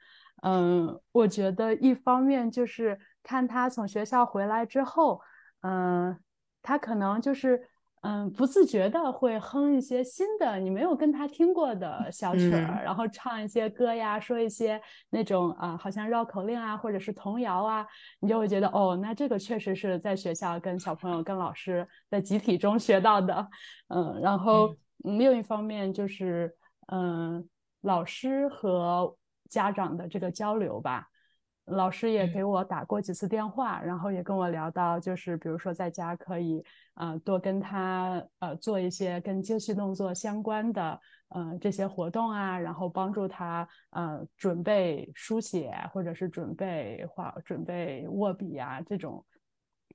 [0.42, 5.20] 嗯，我觉得一方面就是看他从学校回来之后，
[5.62, 6.18] 嗯，
[6.62, 7.68] 他可能就是。
[8.06, 17.86] 嗯，不自觉的会哼一些新的你没有跟他听过的小曲儿，然后唱一些歌呀，说一些那种啊，好像绕口令啊，或者是童谣啊，
[18.20, 23.48] 你就会觉得哦，那这个确实是在学校跟小朋友、跟老师在集体中学到的。
[23.88, 26.54] 嗯，然后另一方面就是
[26.88, 27.48] 嗯，
[27.82, 29.16] 老师和
[29.48, 31.06] 家长的这个交流吧。
[31.66, 36.62] 老师也给我打过几次电话，然后也跟我聊到，就是比如说在家可以，
[36.92, 49.24] 呃，多跟他呃做一些跟精细动作相关的，呃这些活动啊，然后帮助他呃准备书写或者是准备画、准备握笔啊这种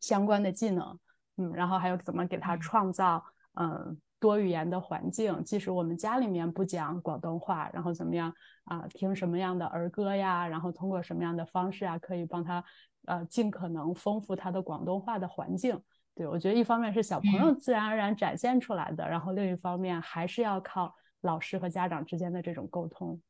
[0.01, 0.99] 相关的技能，
[1.37, 3.23] 嗯，然后还有怎么给他创造，
[3.59, 3.95] 嗯。
[4.19, 8.33] 多语言的环境，即使我们家里面不讲广东话，然后怎么样
[8.65, 8.85] 啊？
[8.89, 10.45] 听什么样的儿歌呀？
[10.45, 12.63] 然后通过什么样的方式啊，可以帮他
[13.05, 15.81] 呃尽可能丰富他的广东话的环境。
[16.15, 23.21] 对我觉得，一方面是小朋友自然而然展现出来的，然后另一方面还是要靠老师和家长之间的这种沟通。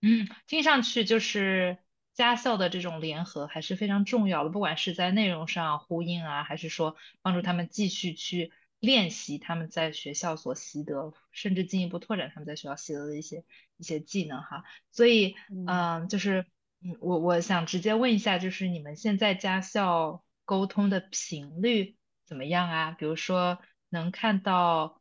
[0.00, 1.76] 嗯，听上去就是
[2.14, 8.50] 家校的这种联合还是非常重要的，不管是在内容上呼应啊，还是说帮助他们继续去。
[8.84, 13.44] 练习他们在学校所习得，甚至进一步拓展他们在学校习得的一些
[13.76, 14.64] 一些技能哈。
[14.92, 15.34] 所以，
[15.66, 16.46] 嗯，就是，
[16.82, 22.90] 嗯，我我想直接问一下，就是你们现在家校沟通的频率怎么样啊？
[22.92, 25.00] 比如说，能看到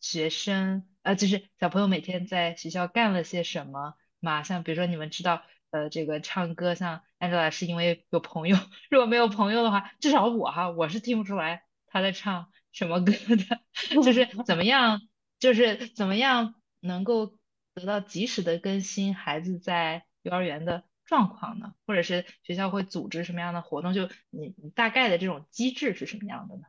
[0.00, 4.42] 学生，呃，就是小朋友每天在学校干了些什么吗？
[4.42, 8.56] 像比如说，你们知道，呃，这个唱歌，像 Angela 是因为有朋友，
[8.90, 12.50] 如果没有朋友的话，至少我哈，我是听不出来他在唱。
[12.70, 13.60] 什么歌的，
[14.04, 15.00] 就是 怎么样，
[15.40, 17.34] 就是怎么样能够
[17.74, 21.72] 得到及时的更新孩子在幼儿园的状况呢？
[21.86, 23.94] 或者是学校会组织什么样的活动？
[23.94, 26.62] 就你你大概的这种机制是什么样的呢？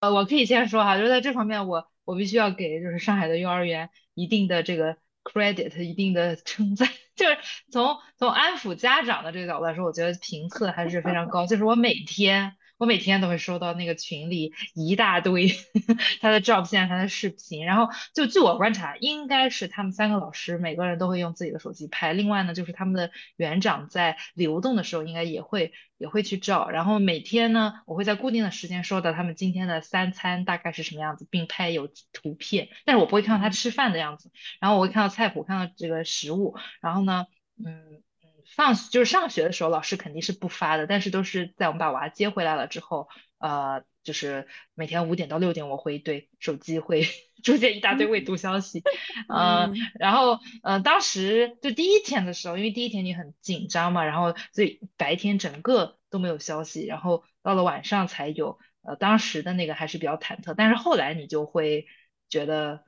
[0.00, 6.88] 呃，我可以先说哈，就是在这方面，我我必须要给就是上海的幼儿园一定的这个 credit，一定的称赞。
[7.14, 7.38] 就是
[7.70, 11.46] 从从安抚家长的这个角度来说，我觉得评测还是非常高。
[11.46, 12.56] 就是我每天。
[12.78, 15.48] 我每天都会收到那个群里一大堆
[16.20, 22.12] 他的照片、他的视频，然后就据我观察，应该是他们三个老师每个人都会用自己的手机拍。
[22.12, 26.68] 另外呢，就是他们的园长在流动的时候，应该也会也会去照。
[26.70, 32.68] 然后每天呢，我会在固定的时间收到他们今天的三餐大概是什么样子，并拍有图片。
[32.84, 36.56] 但是我不会看到他吃饭的样子，然后我会看到菜谱，看到这个食物。
[36.80, 37.26] 然后呢，
[37.64, 38.02] 嗯。
[38.56, 43.08] 放就是上学的时候，老师肯定是不发的，但是都是在我们把娃接回来了之后，
[43.38, 47.06] 呃，就是每天五点到六点，我会对手机会
[47.44, 48.82] 出现一大堆未读消息，
[49.28, 61.86] 嗯，然后呃，当时就第一天的时候，因为第一天你很紧张嘛，然后所以白天整个都没有消息，然后到了晚上才有，呃，当时的那个还是比较忐忑，但是后来你就会
[62.28, 62.82] 觉得，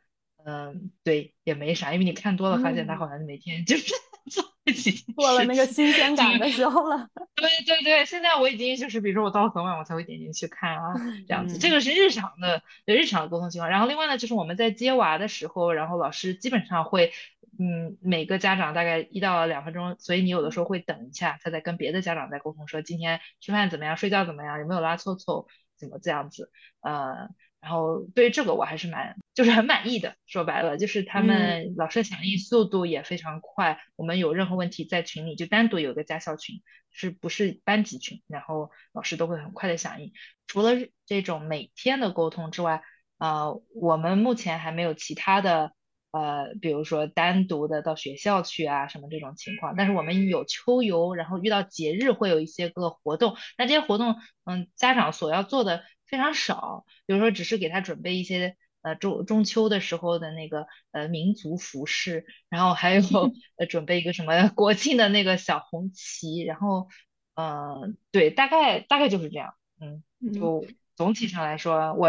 [0.45, 3.95] 嗯，对，也没啥，因为你看多了，发现他好像每天就是。
[4.31, 7.09] 做一起过了那个新鲜感的时候了。
[7.37, 10.95] 对对对，现在我已经就是，比如说我到了很晚，我才会点进去看啊，
[11.27, 11.59] 这样子。
[11.59, 13.69] 这个是日常的，日常的沟通情况。
[13.69, 17.13] 然后另外呢，就是我们在接娃的时候，然后老师基本上会，
[17.59, 27.29] 嗯，每个家长大概一到两分钟，所以你有的时候会等一下，他在跟别的家长在沟通，说今天吃饭怎么样，睡觉怎么样，有没有拉臭臭，怎么这样子，呃。
[27.61, 30.17] 然后对于这个我还是蛮就是很满意的。
[30.27, 33.79] 说白了，就是他们老师响应速度也非常快。
[33.97, 38.23] 我们有任何问题在群里就单独有个家校群，是不是班级群？
[38.27, 40.13] 然后老师都会很快的响应。
[40.47, 40.71] 除了
[41.05, 42.83] 这种每天的沟通之外，
[43.19, 45.73] 呃，我们目前还没有其他的
[46.13, 49.75] 呃，比如说单独的到学校去啊什么这种情况。
[49.77, 53.37] 但是我们有秋游，然后遇到节日会有一些个活动。
[53.59, 55.85] 那这些活动，嗯，家长所要做的。
[56.11, 63.03] 非常少，比如说只是给他准备一些呃中中秋的时候的那个呃民族服饰，然后还有
[63.57, 66.89] 呃准备一个什么国庆的那个小红旗，然后
[67.35, 70.03] 嗯对，大概大概就是这样，嗯，
[70.35, 70.67] 就
[70.97, 72.09] 总体上来说，我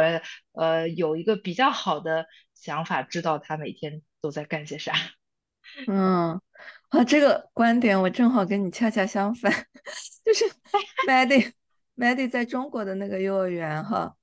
[0.53, 4.93] 呃有一个比较好的想法，知道他每天都在干些啥。
[5.87, 6.41] 嗯，
[6.89, 9.51] 啊，这个观点我正好跟你恰恰相反，
[10.25, 10.43] 就是
[11.07, 11.53] Maddie
[12.01, 14.15] Maddie 在中国的那个幼儿园哈，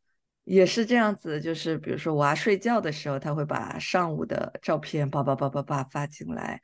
[0.42, 6.60] 也是这样子，就是比如说娃睡觉的时候，他会把上午的照片叭叭叭叭叭发进来，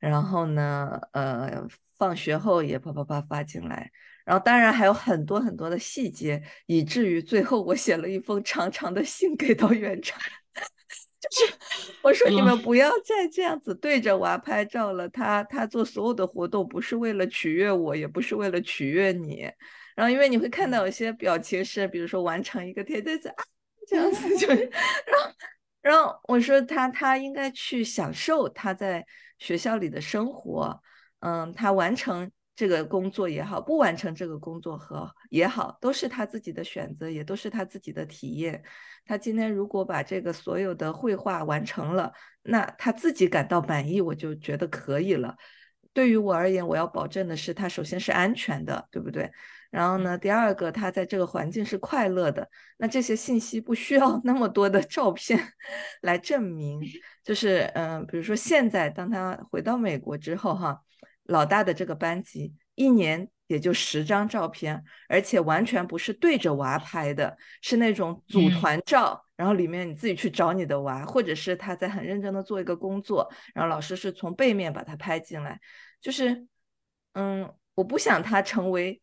[0.00, 1.64] 然后呢，呃，
[1.96, 3.92] 放学后也叭叭叭发进来，
[4.24, 10.18] 然后当然还有很多很多的细节，以至于最后我写了一封长长的信给到园长。
[11.20, 11.54] 就是
[12.02, 19.48] 我说你们不要再这样子对着娃拍照了，他他做所有的活动不是为了取悦我，也不是为了取悦你。
[19.96, 23.44] 然后因为你会看到有些表情是，比如说完成一个贴贴子啊
[23.88, 25.32] 这样子，就 然后
[25.82, 29.04] 然后我说他他应该去享受他在
[29.38, 30.80] 学校里的生活，
[31.20, 38.62] 嗯，他完成这个工作也好，不完成这个工作和也好，都是他自己的选择，也都是他自己的体验。
[39.04, 45.36] 他今天如果把这个所有的绘画完成了，那他自己感到满意，我就觉得可以了。
[45.92, 49.30] 对于我而言，我要保证的是他首先是安全的，对不对？
[49.70, 52.48] 然后呢，第二个，他在这个环境是快乐的。
[52.78, 55.38] 那这些信息不需要 那么多的照片
[56.02, 56.80] 来证明。
[57.22, 60.80] 就是，嗯，比如说现在当他回到美国之后，哈，
[61.24, 63.28] 老大的这个班级一年。
[63.48, 75.60] 也就十张照片，而且完全不是对着娃拍的，是那种组团照，然后里面你自己去找你的娃，或者是他在很认真的做一个工作，然后老师是从背面把他拍进来，
[76.00, 76.44] 就是，
[77.12, 79.00] 嗯，我不想他成为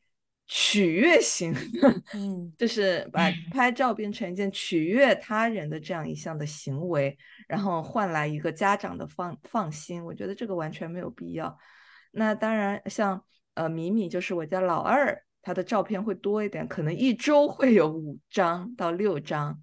[0.55, 1.51] 取悦型，
[2.13, 11.57] 嗯，就是把 拍照变成一件取悦他人的这样一项的行为，然后换来一个家长的放放心，我觉得这个完全没有必要。
[12.11, 13.23] 那当然，像。
[13.55, 19.61] 呃，米米就是我家老二，他的照片会多一点，可能一周会有五张到六张，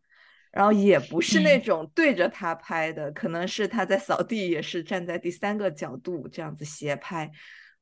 [0.53, 7.29] 然后也不是那种对着他拍的，可能是他在扫地，也是站在第三个角度这样子斜拍。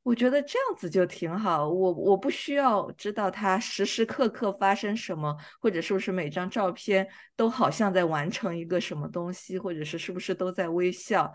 [0.09, 7.06] 我觉得这样子就挺好，我我不需要知道他时时刻刻发生什么，或者是不是每张照片
[7.36, 11.30] 都好像在完成一个什么东西，或者是是不是都在微笑。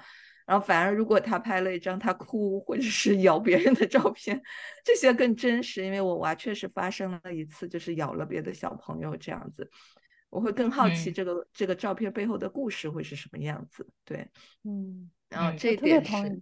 [0.48, 4.42] 然后反而，如果他拍了一张他哭或者是咬别人的照片，
[4.84, 5.86] 这些更真实。
[5.86, 9.70] 因为我娃确实发生了一次，就是咬了别的小朋友这样子，
[10.32, 13.88] 我会更好奇这个这个照片背后的故事会是什么样子。
[14.04, 14.28] 对，
[14.64, 16.42] 嗯，然后这一点是，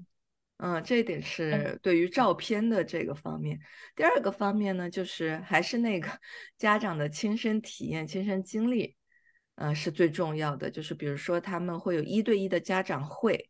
[0.62, 3.59] 嗯，这一点是对于照片的这个方面。
[3.95, 6.07] 第二个方面呢，就是还是那个
[6.57, 8.95] 家长的亲身体验、亲身经历，
[9.55, 10.70] 嗯，是最重要的。
[10.70, 13.49] 就是比如说他们会有一对一的家长会。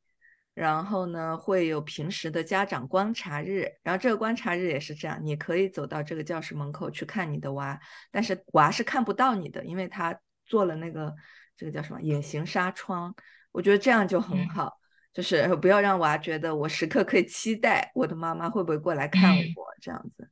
[0.53, 7.80] 然后呢，会有平时的家长观察日，然后这个观察日也是这样，你可以走到这个教室门口去看你的娃，
[8.12, 11.16] 但是娃是看不到你的，因为他做了那个
[11.55, 13.16] 这个叫什么隐形纱窗。
[13.53, 14.78] 我觉得这样就很好，
[15.14, 20.30] 就是不要让娃觉得我时刻可以期待我的妈妈会不会过来看我这样子。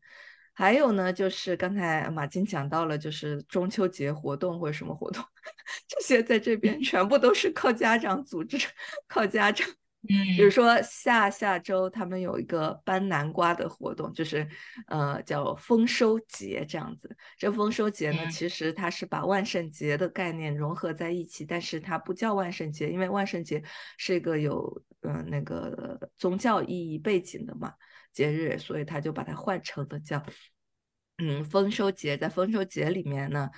[0.54, 5.24] 还有呢，就是刚才马金讲到了，就是中秋节活动或者什么活动，
[5.88, 8.58] 这些在这边全部都是靠家长组织，
[9.08, 9.68] 靠家长。
[10.08, 14.48] 嗯，比如说下下周他们有一个搬南瓜的活动，就是
[14.88, 17.14] 呃叫丰收节这样子。
[17.38, 23.62] 这丰收节呢，其实它是把万圣节的概念融合在一起，但是它不叫万圣节，因为万圣节
[23.98, 27.74] 是一个有嗯那个宗教意义背景的嘛
[28.14, 30.24] 节日，所以他就把它换成了叫
[31.18, 32.18] 嗯丰收节。
[32.18, 33.50] 在丰收节里面呢，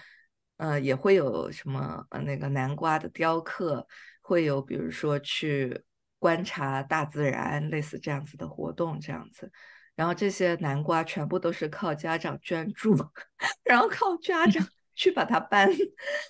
[0.57, 3.87] 呃也会有什么呃那个南瓜的雕刻，
[4.23, 5.83] 会有比如说去。
[6.22, 9.51] 观察大自然，类似这样子的活动，这样子，
[9.95, 12.95] 然后这些南瓜全部都是靠家长捐助，
[13.65, 14.63] 然后靠家长
[14.93, 15.67] 去把它搬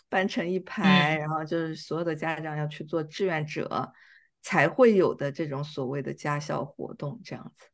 [0.08, 3.92] 搬成一排，然后就是所有的家长要去做志愿者
[4.40, 7.66] 才会有的这种所谓的家校活动，这样子。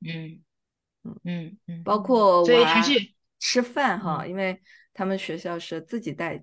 [0.00, 0.42] 嗯
[1.04, 2.82] 嗯嗯嗯，包括娃
[3.38, 4.58] 吃饭哈，因为
[4.94, 6.42] 他们学校是自己带。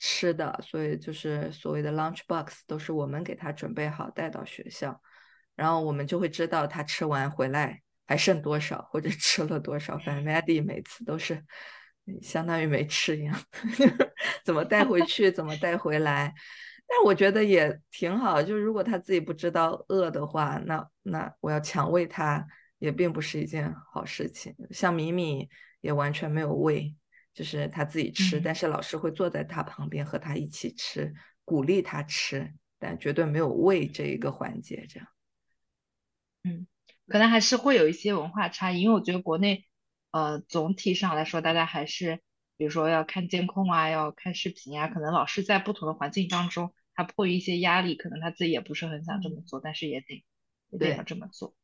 [0.00, 5.00] 吃的，所以就是所谓的 lunch box 都是我们给他准备好带到学校，
[5.54, 9.98] 然后我们就会知道他吃完回来还剩多少或者 吃了多少。
[9.98, 11.44] 反正 Maddie 每次都是
[12.22, 13.38] 相当于没吃一样，
[14.42, 16.34] 怎么带回去怎么带回来。
[16.88, 22.44] 但我觉得也挺好，就是如果他自己不知道饿的话，那那我要强喂他
[22.78, 24.56] 也并不是一件好事情。
[24.70, 25.48] 像米米
[25.82, 26.96] 也完全没有喂。
[27.40, 34.84] 就是他自己吃，但是老师会坐在他旁边和他一起吃，鼓励他吃，但绝对没有喂这一个环节。
[34.90, 35.08] 这样，
[36.44, 36.66] 嗯，
[37.06, 39.64] 可能还是会有一些文化差异，因为我觉得国内，
[40.10, 42.20] 呃，总体上来说，大家还是
[42.58, 50.22] 比如说要看监控啊，要看视频啊，可能老师在不同的环境当中，他迫于一些压力，可能他自己也不是很想这么做，但是也得
[50.68, 51.54] 也得要这么做。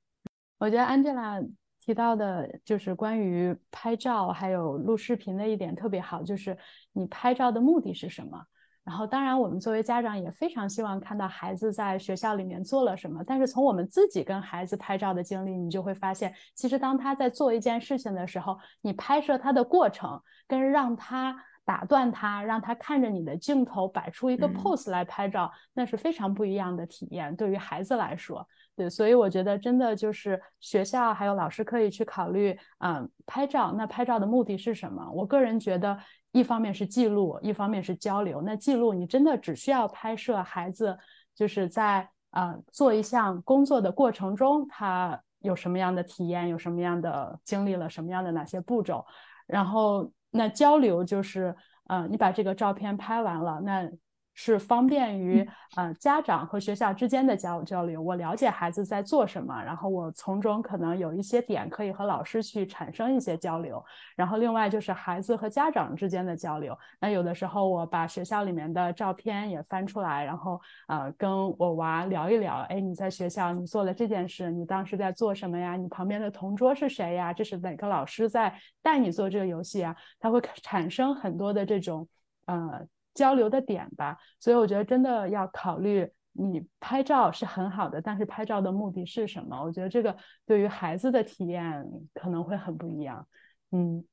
[0.57, 1.47] 我觉得 Angela
[1.87, 6.59] 提到的就是关于拍照还有录视频的一点特别好，就是
[6.93, 8.45] 你拍照的目的是什么？
[8.83, 13.23] 然后，当然，我们作为家长也非常希望看到孩子在学校里面做了什么。
[13.25, 27.35] 但是，从我们自己跟孩子拍照的经历，你就会发现，其实当他在做一件事情的时候，你拍摄他的过程，跟让他打断他，让他看着你的镜头摆出一个 pose 来拍照，那是非常不一样的体验。
[27.35, 33.73] 对于孩子来说，对，所以我觉得真的就是学校还有老师可以去考虑，嗯，拍照。
[33.77, 35.11] 那拍照的目的是什么？
[35.13, 35.99] 我个人觉得。
[36.33, 38.43] 一方面是记录，一方面是交流。
[38.43, 40.95] 那记录，你真的只需要拍摄孩子，
[41.35, 49.03] 就是在呃做一项工作的过程中，他有什么样的体验，有什么样的经历了什么样的哪些步骤。
[49.47, 51.57] 然后那交流就是，
[51.87, 53.91] 呃，你把这个照片拍完了，那。
[54.39, 63.83] 是方便于呃家长和学校之间的交交流，我了解孩子在做什么，然后我从中可能有一些点可以和老师去产生一些交流，
[64.15, 66.79] 然后另外就是孩子和家长之间的交流。
[67.01, 75.77] 那有的时候我把学校里面的照片也翻出来，然后呃跟我娃聊一聊，哎，你在学校你做了这件事，你当时在做什么呀？
[75.77, 77.33] 你旁边的同桌是谁呀？
[77.33, 79.97] 这是哪个老师在带你做这个游戏啊？
[80.21, 82.07] 他会产生很多的这种
[82.45, 82.87] 呃。
[83.17, 89.61] 交流的点吧，所以我觉得真的要考虑，你拍照是很好的，但是拍照的目的是什么？
[89.61, 93.27] 我觉得这个对于孩子的体验可能会很不一样。
[93.73, 94.05] 嗯，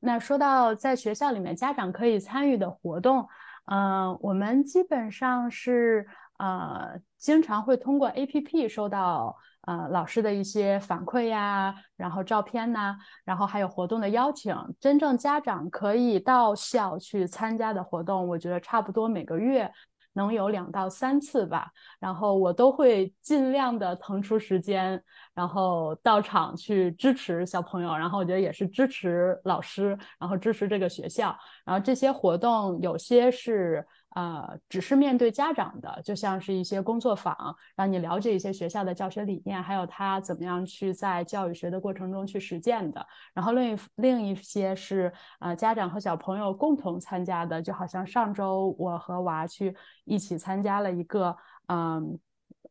[0.00, 3.26] 那说到在学校里面家长可以参与的活动，
[3.66, 6.06] 嗯，我们基本上是
[6.38, 9.36] 呃经常会通过 APP 收到。
[9.66, 19.70] 呃，老师的一些反馈呀，然后照片呐，然后还有活动的邀请，真正家长可以到校去参加的活动，我觉得差不多每个月
[20.12, 21.70] 能有两到三次吧。
[21.98, 25.02] 然后我都会尽量的腾出时间，
[25.34, 31.34] 然后到场去支持小朋友，然后我觉得也是支持老师，然后支持这个学校。
[31.64, 33.86] 然后这些活动有些是。
[34.14, 37.36] 呃，只是面对家长的，就像是一些工作坊，
[37.74, 43.04] 让你了解一些学校的教学理念，还有他怎么样去在教育学的过程中去实践的。
[43.32, 51.36] 然后另一另一些是呃家长和小朋友共同参加的，就好像上周我和娃去一起参加了一个
[51.66, 52.16] 嗯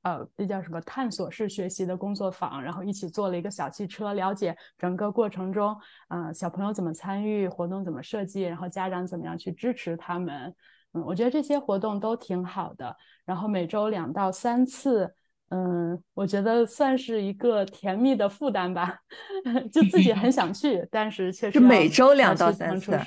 [0.04, 5.76] 呃那叫什么探索式学习的工作坊，然后一起坐了一个小汽车，了解整个过程中，
[6.08, 10.56] 嗯小朋友怎么参与活动怎么设计，然后家长怎么样去支持他们。
[10.94, 12.96] 嗯，我觉得这些活动都挺好的。
[13.26, 15.14] 然后每周两到三次，
[15.50, 19.00] 嗯，我觉得算是一个甜蜜的负担吧。
[19.72, 23.00] 就自己很想去，但是确实每周两到三次，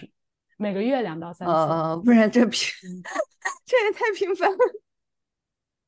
[0.56, 1.52] 每个月两到三次。
[1.52, 2.62] 呃，不然这频，
[3.64, 4.58] 这也太频繁了。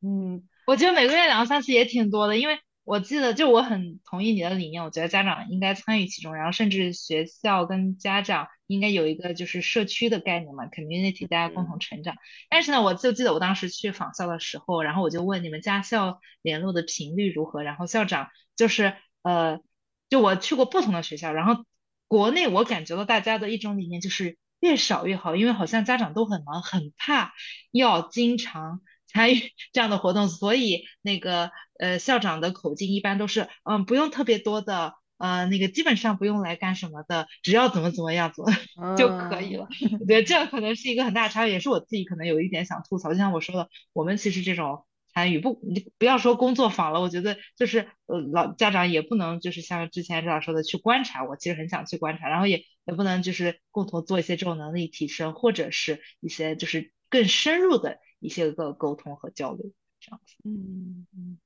[0.03, 2.59] 嗯，我觉得每个月两到三次也挺多的，因为。
[2.89, 12.17] 我记得，就我很同意你的理念，我觉得家长应该参与其中，然后甚至学校跟家长应该有一个就是社区的概念嘛，community，大家共同成长。
[12.49, 19.61] 但是呢，我就记得我当时去访校的时候，然后我就问你们家校联络的频率如何，然后校长就是呃，
[20.09, 21.67] 就我去过不同的学校，然后
[22.07, 27.35] 国内我感觉到大家的一种理念就是越少越好，因为好像家长都很忙，很怕
[27.71, 28.81] 要经常。
[29.09, 29.41] 参与
[29.73, 38.43] 这样的活动，所以那个呃校长的口径一般都是嗯不用特别多的呃那个基本上不用来干什么的，只要怎么怎么样子
[38.97, 39.67] 就可以了。
[40.01, 43.11] 我觉得这可能是一个很大差别，也是我自己可能有一点想吐槽。
[43.13, 57.99] 就像我说的，我们其实这种参与不你不要说工作坊了，我觉得就是呃老家长也不能就是像之前这样说的去观察，我其实很想去观察，然后也也不能就是共同做一些这种能力提升或者是一些就是更深入的。
[58.21, 60.35] 一些个沟通和交流，这样子。
[60.45, 61.39] 嗯嗯。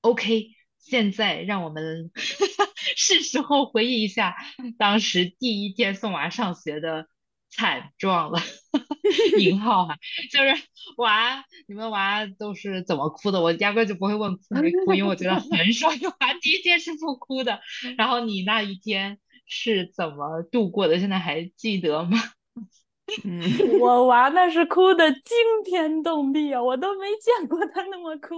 [0.00, 2.10] OK，现在让我们
[2.96, 4.36] 是时候回忆一下
[4.78, 7.08] 当时第一天送娃上学的
[7.50, 8.40] 惨状了。
[9.38, 9.96] 引号哈，
[10.30, 10.62] 就是
[10.98, 13.40] 娃，你们娃都是怎么哭的？
[13.40, 17.60] 我压根就不会问哭没哭，因为我觉得很少有娃第一天是不哭的。
[17.96, 20.98] 然后你那一天是怎么度过的？
[20.98, 22.18] 现在还记得吗？
[23.80, 28.34] 我娃那是哭的惊天动地啊，我都没见过他那么哭。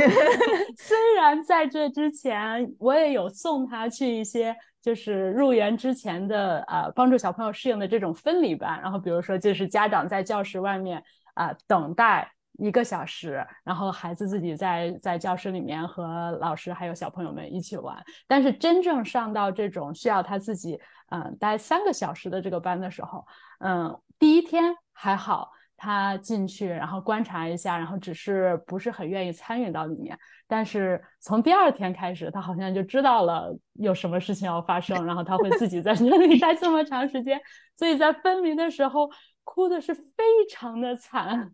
[0.76, 11.02] 虽然在这之前，我也有送他去一些就是入园之前的呃帮助小朋友适应的这种分离班，然后比如说就是家长在教室外面
[11.32, 17.96] 啊等待一个小时，然后孩子自己在在教室里面和老师还有小朋友们一起玩。
[18.28, 20.78] 但是真正上到这种需要他自己
[21.10, 23.26] 嗯待三个小时的这个班的时候，
[23.60, 25.50] 嗯，第一天还好。
[25.76, 30.16] 他进去，然后观察一下，然后只是不是很愿意参与到里面。
[30.46, 37.38] 但是从第二天开始，他好像就知道了有什么事情要发生，然后他会自己在 那里待这么长时间。
[37.76, 39.10] 所以在分离的时候，
[39.42, 41.50] 哭的是非常的惨。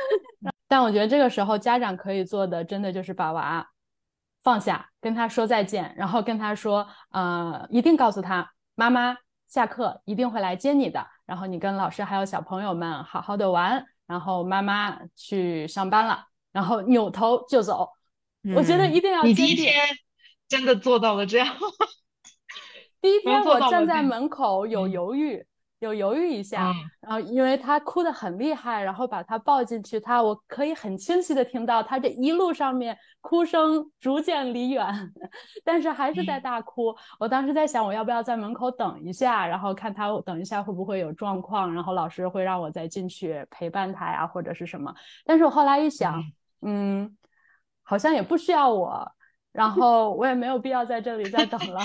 [0.68, 3.68] 但我觉得这个时候家长可以做的，真的就是把娃
[4.42, 9.16] 放下，跟他说再见，然后跟他说，呃，一定告诉他，妈妈
[9.48, 11.04] 下课一定会来接你的。
[11.26, 17.90] 然后你跟老师还有小朋友们好好的玩，然后妈妈去上班了，然后扭头就走。
[18.54, 19.74] 我觉得一定要你第一天
[20.46, 21.52] 真的做到了这样。
[23.00, 25.44] 第一天我站在门口有犹豫。
[25.86, 34.84] 有犹豫一下，然后因为他哭得很厉害，然后把他抱进去，他我可以很清晰的听到他这一路上面哭声逐渐离远，
[35.64, 36.94] 但是还是在大哭。
[37.18, 44.94] 我当时在想，我要不要在门口等一下，然后看他等一下会不会有状况，然后老师会让我再进去陪伴他呀，或者是什么。
[45.24, 46.22] 但是我后来一想，
[46.62, 47.16] 嗯，
[47.82, 49.08] 好像也不需要我，
[49.52, 51.80] 然后我也没有必要在这里再等了，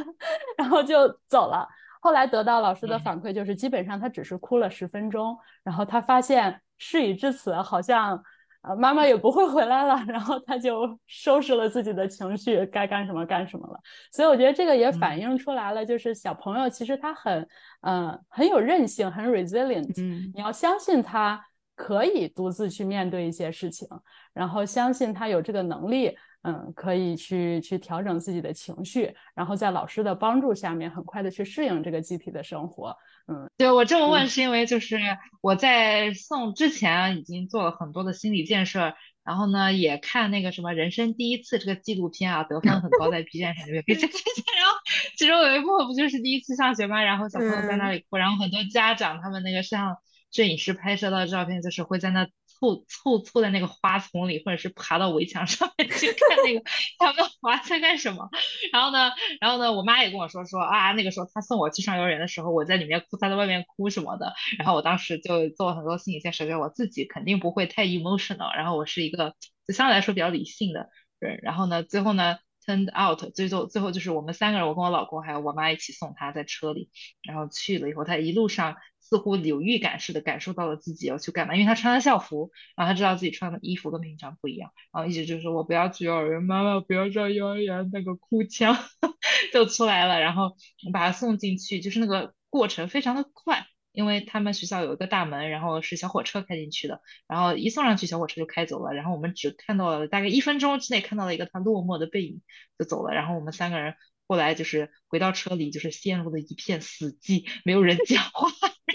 [0.56, 1.68] 然后就走了。
[2.04, 8.22] 后来得到老师的反馈，就是基本上他只是哭了十分钟，然后他发现事已至此，好像
[8.60, 13.80] 呃妈妈也不会回来了，然后他就收拾了自己的情绪，该干什么干什么了。
[14.12, 17.48] 所以我觉得这个也反映出来了，就是小朋友其实他很
[17.80, 19.98] 嗯很有韧性，很 resilient。
[19.98, 21.42] 嗯，你要相信他
[21.74, 23.88] 可以独自去面对一些事情，
[24.34, 26.14] 然后相信他有这个能力。
[26.46, 32.94] 嗯，可以去去调整自己的情绪，然后在老师的帮助下面，很快的去适应这个集体的生活。
[33.26, 34.98] 嗯，对我这么问是因为就是
[35.40, 38.92] 我在送之前已经做了很多的心理建设，
[39.24, 44.10] 然后呢也看那个什么人生第一次这个纪录片啊，得分很高，在 B 站上面可以看。
[44.10, 44.76] 然后
[45.16, 47.02] 其中有一部分不就是第一次上学吗？
[47.02, 49.96] 然后小朋友在那里哭，然后很多家长他们那个像
[50.30, 52.28] 摄影师拍摄到的照片，就是会在那。
[52.60, 56.62] 凑凑凑在那个花丛里，或者是爬到围墙上面去看那个
[56.98, 58.28] 他们玩在干什么。
[58.72, 64.32] 然后呢，然后呢，我妈也跟我说说啊，那个时候她送我去上幼儿园的时候，我在里面哭，她在外面哭什么的。
[64.58, 69.34] 然后我当时就做了很多心理建设，觉得我自己肯定不会太 emotional，然后我是一个
[69.66, 70.88] 就相对来说比较理性的
[71.18, 71.40] 人。
[71.42, 72.36] 然后呢，最后呢
[72.66, 76.90] ，turned out 最后最后就是我们三个人，我跟我老公还有我妈一起送他在车里，
[77.22, 78.76] 然后去了以后，他一路上。
[79.06, 88.74] 似乎有预感似的感受到了自己要去干嘛，因为他穿了校服，然后他知道自己穿的衣服跟平常不一样，然后一直就说：“我不要去幼儿园，妈妈不要上幼儿园。”那个哭腔
[89.52, 90.56] 就出来了，然后
[90.86, 102.42] 我把他送进去，就是那个过程非常的快，因为他们学校有一个大门，然后是小火车开进去的，然后一送上去，小火车就开走了，然后我们只看到了大概一分钟之内看到了一个他落寞的背影
[102.78, 103.94] 就走了，然后我们三个人
[104.26, 108.50] 后来就是回到车里，就是陷入了一片死寂，没有人讲话。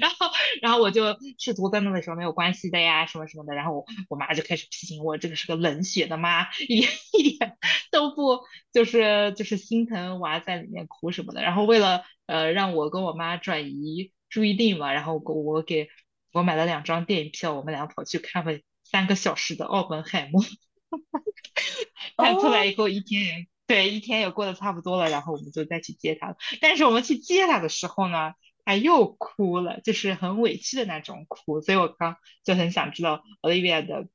[0.00, 0.30] 然后，
[0.62, 3.54] 然后我就试图在那里说没有关系的呀，什么什么的。
[3.54, 7.56] 然后我我妈就开始批评我，这个是个冷血的妈，一点 一点
[7.90, 8.40] 都不
[8.72, 11.42] 就是就是心疼娃在里面哭什么的。
[11.42, 15.88] 然后为了呃让我跟我妈转移注意力嘛，然后我我给
[16.32, 20.42] 我买了两张电影票，我们俩跑去看了三个小时的《奥本海默》。
[22.16, 26.34] 看出来以后一天也对一天也过得差不多了，然后我们就再去接他。
[26.60, 28.32] 但是我们去接他的时候呢？
[28.68, 34.08] 他又哭了，就是很委屈的那种哭，所以我刚就很想知道 Olivia 的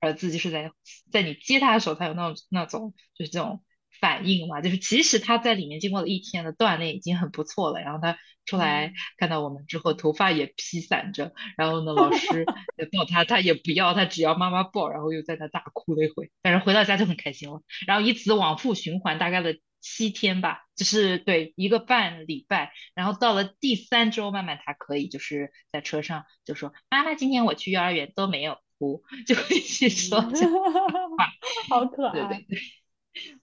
[0.00, 0.72] 儿子就是在
[1.10, 3.62] 在你接他的时候，他有那种那种就是这种
[4.00, 8.16] 反应嘛，就是其实他在里面经过了一天的锻炼已经很不错了，然后他
[8.46, 12.46] 出来看到我们之后，头发也披散着，然后呢，老师
[12.96, 19.58] 抱他，他也不要，他只要妈妈抱，然后又在那大哭了一回，但是回到家就很开心了，然后以此往复循环，大概的。
[19.82, 30.46] 七天吧，就是对一个半礼拜，然后到了第三周，慢慢他可以就是在车上就说：“妈妈，今天我去幼儿园都没有哭，就一起说这
[31.18, 31.28] 话，
[31.68, 32.58] 好可爱。”对对对，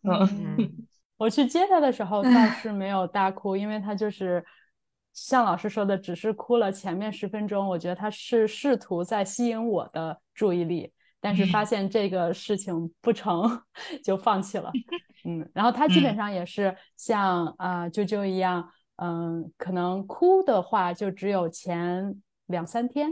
[0.01, 0.87] 嗯，
[1.17, 4.43] 我去接他的时候倒是没有大哭，因为他就是
[5.13, 7.67] 像老师说的，只是哭了前面十分钟。
[7.67, 10.93] 我觉得他是试图在吸引我的注意力。
[11.21, 13.61] 但是发现这个事情不成
[14.03, 14.71] 就放弃了，
[15.25, 23.09] 嗯，然后他基本上也是像啊啾啾一样，嗯，可能哭的话就只有前两三天，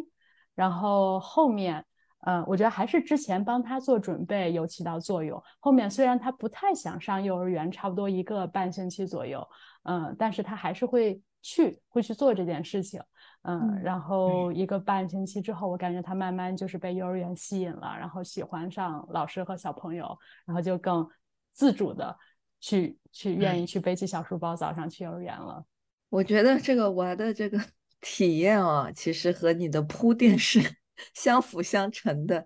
[0.55, 1.85] 然后后面
[2.25, 5.41] 嗯，我觉得还是之前帮他做准备有起到作用。
[5.59, 9.47] 后面虽然他不太想上幼儿园，差不多一个半星期左右，
[9.83, 12.99] 嗯，但是他还是会去，会去做这件事情。
[13.43, 21.07] 嗯，然后一个半星期之后，我感觉他慢慢就是被幼儿园吸引了，然后喜欢上老师和小朋友，然后就更
[21.49, 22.13] 自主的
[22.59, 25.63] 去去愿意去背起小书包早上去幼儿园了。
[26.09, 27.57] 我觉得这个娃的这个
[28.01, 30.59] 体验啊，其实和你的铺垫是
[31.15, 32.43] 相辅相成的。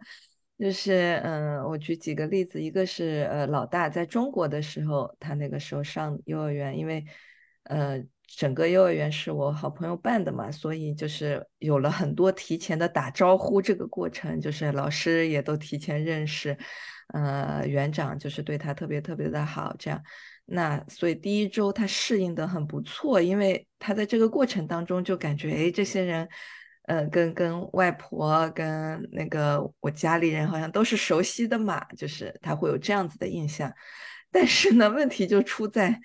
[0.59, 7.03] 就是嗯，我举几个例子，一个是呃老大在中国的时候，他那个时候上幼儿园，因为
[7.63, 8.03] 呃。
[8.37, 16.57] 整个幼儿园是我好朋友办的嘛，所以就是有了很多提前的打招呼这个过程，就是老师也都提前认识，
[17.13, 20.01] 呃，园长就是对他特别特别的好，这样，
[20.45, 26.27] 那所以第一周他适应的很不错，因为他在这个过程当中就感觉，哎，这些人，
[26.83, 33.71] 呃，跟跟外婆跟那个我家里人好像都是熟悉的嘛，就是他会有这样子的印象，
[34.31, 35.99] 但是呢，问题就出在。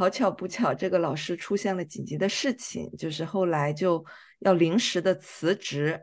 [0.00, 4.02] 好巧不巧，这个老师出现了紧急的事情，就是后来就
[4.38, 6.00] 要临时的辞职，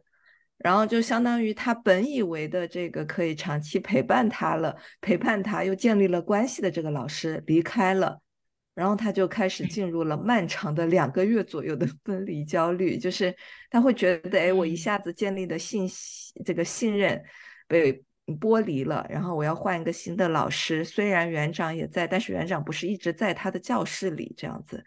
[0.59, 8.21] 然后就相当于他本以为的这个可以长期陪伴他了，陪伴他又建立了关系的这个老师离开了，
[8.75, 13.35] 然后他就开始进入了漫长的两个月左右的分离焦虑，就是
[13.71, 17.19] 他会觉得，哎，我一下子建立的信息这个信任
[17.67, 18.03] 被。
[18.35, 20.83] 剥离了，然后我要换一个新的老师。
[20.83, 24.83] 虽然园长也在，但是园长不是一直在他的教室里这样子，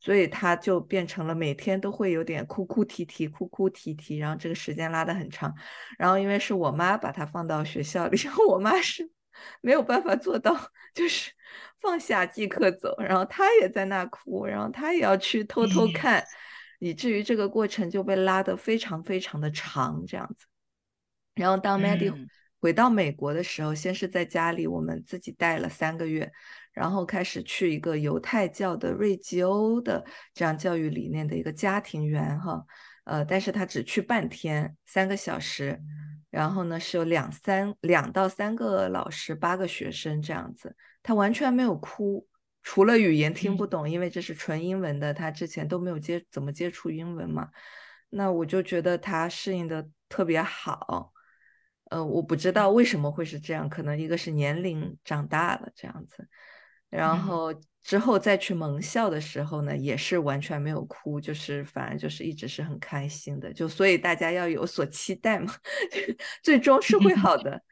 [0.00, 5.54] 所以他就变成了每天都会有点哭哭啼啼、哭哭啼啼，然后这个时间拉得很长。
[5.96, 9.08] 然后因为是我妈把他放到学校里， 然后我妈是
[9.60, 10.52] 没有办法做到，
[10.92, 11.30] 就是
[11.80, 12.96] 放下即刻走。
[12.98, 16.24] 然后他也在那哭，然后他也要去偷偷看，
[16.80, 20.46] 以至于这个过程就被拉得非常非常的长这样子。
[21.36, 22.12] 然后当 Maddie。
[22.62, 26.30] 回到美国的时候，先是在家里我们自己待了三个月，
[26.72, 32.64] 然后开始去一个犹太教的瑞吉欧的这样教育理念的一个家庭园哈，
[33.02, 35.76] 呃，但是他只去半天，三个小时，
[36.30, 42.24] 然后呢是有两三两到三个老师，八个学生这样子，他完全没有哭，
[42.62, 47.48] 除了语言听不懂，因为这是纯英文的，他之前都没有接怎么接触英文嘛，
[48.10, 51.11] 那我就觉得他适应的特别好。
[51.92, 56.26] 呃，我不知道为什么会是这样，可能一个是年龄长大了这样子，
[56.88, 65.52] 然后之后再去蒙校的时候呢，也是完全没有哭，就是反而就是一直是很开心的，就所以大家要有所期待嘛，
[66.42, 67.62] 最终是会好的。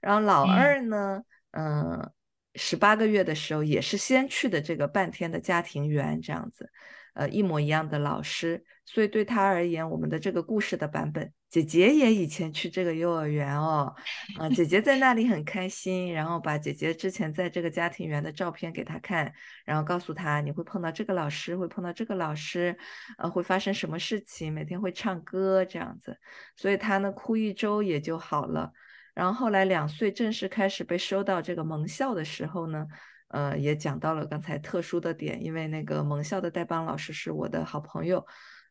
[0.00, 2.10] 然后老二呢，嗯，
[2.56, 6.68] 十八个月的时候也是先去的这个半天的家庭园这样子，
[7.14, 11.32] 呃，一模一样的老师，所以对他而言，我们的这个故事的版本。
[11.48, 13.94] 姐姐也以前去这个幼儿园哦，
[14.36, 19.32] 啊，姐姐在那里很开心，然后把姐姐之前在这个家庭园的照片给他看，
[19.64, 22.76] 然后告诉他你会碰到这个老师，会碰到这个老师，
[23.18, 26.18] 呃，会发生什么事情，每天会唱歌这样子，
[26.56, 28.72] 所以他呢哭一周也就好了。
[29.14, 32.86] 然后后来两岁正式开始被收到这个蒙校的时候呢，
[33.28, 38.24] 呃，也讲到了刚才特殊的点，因为那个蒙校的代班老师是我的好朋友。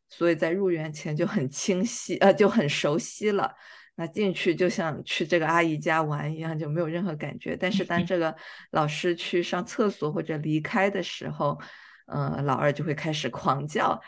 [0.10, 3.54] 所以在入园前就很清晰，呃，就很熟悉了。
[3.96, 7.56] 那进去就像去这个阿姨家玩一样，就没有任何感觉。
[7.56, 8.36] 但是当这个
[8.72, 11.60] 老师去上厕所或者离开的时候，
[12.08, 14.02] 呃，老二就会开始狂叫，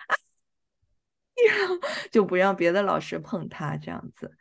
[2.09, 4.37] 就不让别的老师碰他这样子。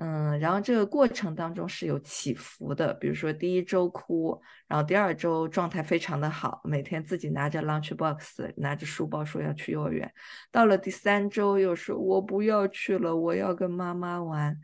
[0.00, 10.08] 嗯，然后这个过程当中是有起伏的，比如说第一周哭，然后第二周状态非常的好，每天自己拿着 lunch box，拿着书包说要去幼儿园，
[10.52, 14.56] 到了第三周又说我不要去了，我要跟妈妈玩，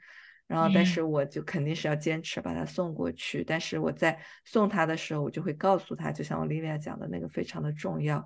[0.47, 8.25] 然后但是我就肯定是要坚持把他送过去，但是我在送他的时候，我就会告诉他，就像我 Livia 讲的那个非常的重要。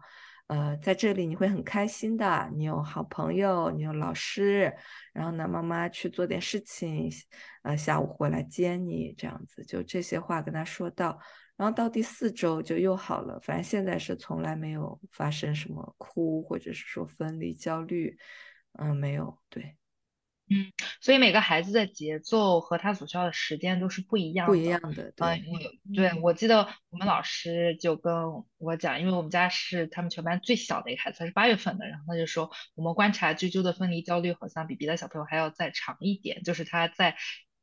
[0.49, 4.74] 呃，在这里你会很开心的，你有好朋友，你有老师，
[5.12, 7.11] 然后呢，妈妈去做点事情，
[7.62, 11.18] 呃，下午回来接你，这样子，就这些话跟他说到，
[11.57, 18.16] 然后到第四周就又好了，反正现在是从来没有发生什么哭或者是说分离焦虑，
[18.78, 19.78] 嗯，没有，对。
[20.51, 24.53] 嗯，所以每个孩子的节奏和他所需要的时间都是不一样的。
[24.53, 25.42] 不一样的，对。
[25.46, 28.14] 我对我记得我们老师就跟
[28.59, 37.16] 我讲，因为我们家是他们全班最小的一个孩子，他是八月份的，然后他就说，我们观察啾啾的分离焦虑好像比别的小朋友还要再长一点，就是他在。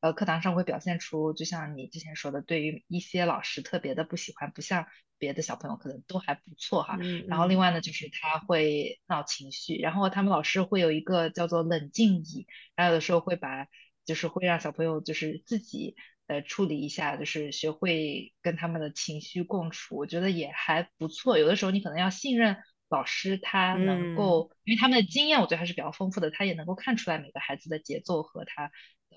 [0.05, 4.85] 呃，课堂上会表现出，就像你之前说的，对于一些老师特别的不喜欢，不像
[5.17, 6.99] 别的小朋友可能都还不错哈。
[7.27, 12.45] 然后另外呢，就是他会闹情绪，然后他们老师会有一个叫做冷静椅，
[12.75, 13.65] 还有的时候会把
[14.05, 15.95] 就是会让小朋友就是自己
[16.27, 21.39] 呃处理一下，就是学会跟他们的情绪共处，我觉得也还不错。
[21.39, 22.57] 有的时候你可能要信任
[22.89, 28.69] 老师，他能够，因为他们的经验我觉得还是比较丰富的，他也能够看出来每个孩子的节奏和他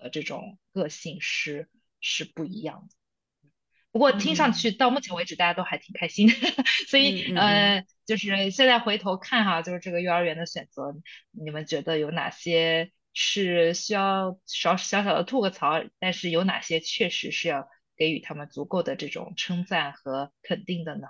[0.02, 1.68] 的这种个性是
[2.00, 2.94] 是不一样的。
[3.90, 6.34] 不过听上去到目前为止大家都还挺开心的，
[6.88, 10.94] 所以呃，就是现在回头看哈，就是这个幼儿园的选择，
[11.30, 21.08] 你们觉得有哪些是需要少小小的吐个槽，但是有哪些确实是要给予他们足够的这种称赞和肯定的呢？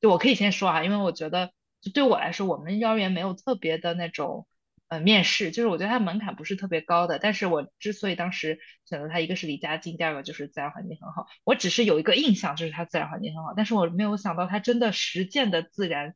[0.00, 4.46] 就我可以先说啊，因为我觉得就对我来说，我们幼儿园没有特别的那种。
[4.88, 11.26] 呃，面试就是我觉得它门槛不是特别高的，但是我之所以当时选择它，一个是离家近，第二个就是自然环境很好。
[11.44, 16.14] 我只是有一个印象，就是它自然环境很好，但是我没有想到它真的实践的自然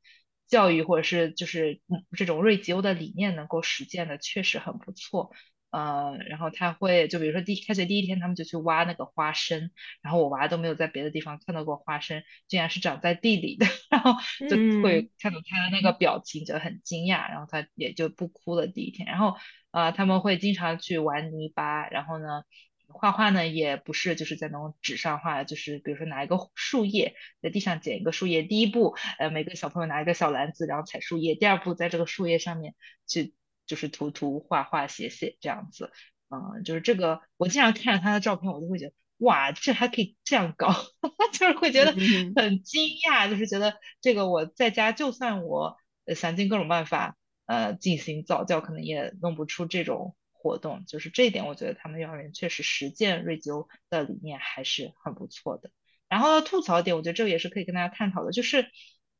[0.48, 1.80] 教育或者是就是
[2.16, 5.32] 这种瑞吉欧的理念能够实践的确实很不错。
[5.72, 9.70] 呃，然后他会就比如说第开学第一天，他们就去挖那个花生，
[10.02, 14.12] 然后我娃都没有在别的地方看到过花生，竟然是长在地里的， 然后
[14.50, 19.08] 就会看到他的那个表情，就很惊讶，然后他也就不哭了第一天。
[19.08, 19.34] 然后
[19.70, 22.42] 呃，他们会经常去玩泥巴，然后呢，
[22.88, 32.74] 画画呢也不是就是在那种纸上画，就是比如说拿一个树叶在地上捡一个树叶，第一步呃每个小朋友拿一个小篮子，然后采树叶，第二步在这个树叶上面
[33.06, 33.32] 去。
[33.66, 35.90] 就是涂涂画画写写这样子，
[36.28, 40.74] 嗯，就是这个，我经常看着他的照片，我就会觉得，哇，这还可以这样搞，
[41.32, 45.76] 就是会觉得很惊讶，就是觉得这个我在家就算我
[46.14, 55.70] 想尽各种办法，呃，进行早教，可能也弄不出这种活动，就是这一点，我觉得他们幼儿园确实实践瑞秋的理念还是很不错的。
[56.08, 58.66] 然后吐槽点，我觉得这个也是可以跟大家探讨的，就是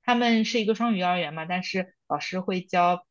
[0.03, 3.07] 他们是一个双语幼儿园嘛，但是老师会教。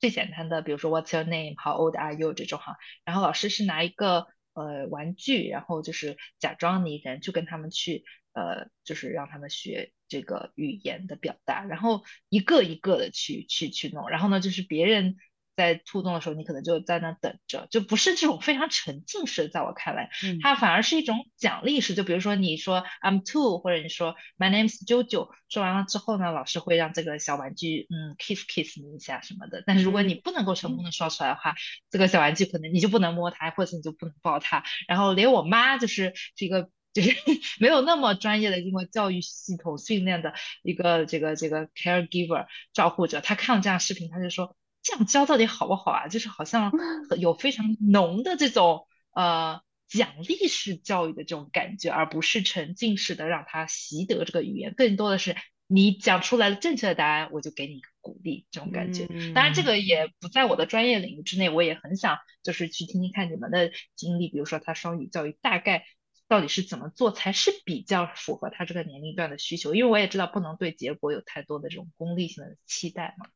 [0.00, 1.54] 最简单的，比如说 What's your name?
[1.56, 2.32] How old are you?
[2.32, 15.16] 这种哈，然后老师是拿一个呃玩具，然后就是假装拟人，就跟他们去呃，就是让他们学这个语言的表达，然后一个一个的去去去弄，然后呢，就是别人。
[15.58, 19.48] 在兔动的时候，你可能就在那等着，就不是这种非常沉浸式。
[19.48, 20.08] 在我看来，
[20.40, 21.96] 它反而是一种奖励式。
[21.96, 29.64] 就比如说你说 I'm two，或者你说 My name is JoJo，说完了之后呢，老师会让这个小玩具嗯 kiss kiss 你一下什么的。
[29.66, 31.56] 但是如果你不能够成功的说出来的话，
[31.90, 34.62] 这个小玩具可能你就不能摸它，或者你就不能抱它。
[34.86, 37.10] 然后连我妈就是这个就是
[37.58, 44.56] 没有那么专业的经过教育系统训练的一个这个这个 caregiver 照护者，她看了这样视频，她就说。
[44.88, 46.08] 这样教到底好不好啊？
[46.08, 46.72] 就是好像
[47.18, 54.72] 有非常浓的这种呃奖励式教育的这种感觉，而不是沉浸式的让他习得这个语言。
[54.74, 55.36] 更多的是
[55.66, 59.06] 你讲出来了正确的答案，我就给你鼓励这种感觉。
[59.34, 65.84] 当然，这个也不在我的专业领域之内，我也很想就是去听听看你们的经历，比如说他双语教育大概
[66.28, 69.74] 到底是怎么做才是比较符合他这个年龄段的需求？
[69.74, 73.26] 因为我也知道不能对结果有太多的这种功利性的期待嘛。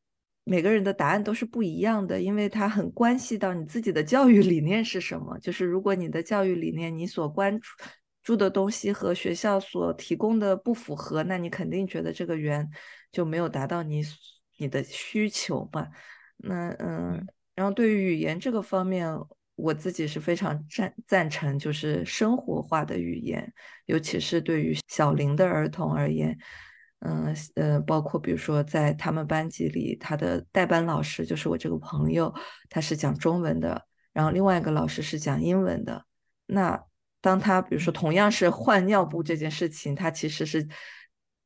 [0.45, 5.37] 每个人的答案都是不一样的，因为它很关系到你自己的教育理念是什么。
[5.39, 7.57] 就是如果你的教育理念，你所关
[8.21, 12.69] 注的东西和学校所提供的不符合，那你肯定觉得这个圆
[13.11, 14.03] 就没有达到你
[14.57, 15.87] 你的需求嘛。
[16.37, 17.25] 那嗯，
[17.55, 19.07] 然后对于语言这个方面，
[19.55, 23.53] 我自己是非常赞赞成，就是生活化的语言，
[23.85, 26.37] 尤其是对于小龄的儿童而言。
[27.05, 32.33] 嗯呃，包括比如说在他们班级里，他的代班老师就是我这个朋友，
[32.69, 36.05] 他是讲中文的，然后另外一个老师是讲英文的。
[36.45, 36.81] 那
[37.19, 40.65] 当他比如说同样是换尿布这件事情，他其实是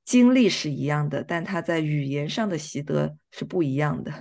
[0.05, 4.13] 经历是一样的，但他在语言上的习得是不一样的，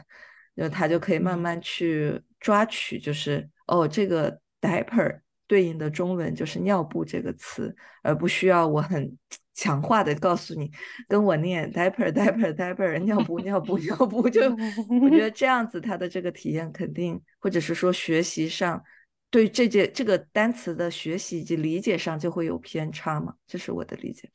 [0.55, 9.14] 那他就可以慢慢去抓取，就是哦，这个 diaper 对应的中文就是尿布这个词，而不需要我很。
[9.57, 10.71] 强化的告诉你，
[11.09, 14.43] 跟我念 diaper diaper diaper 尿布尿布尿布，就
[15.01, 18.85] 我觉得这样子他的这个体验肯定，或者是说学习上
[19.31, 24.31] 对这件这个单词的学习以及理解上就会有偏差嘛，这是我的理解。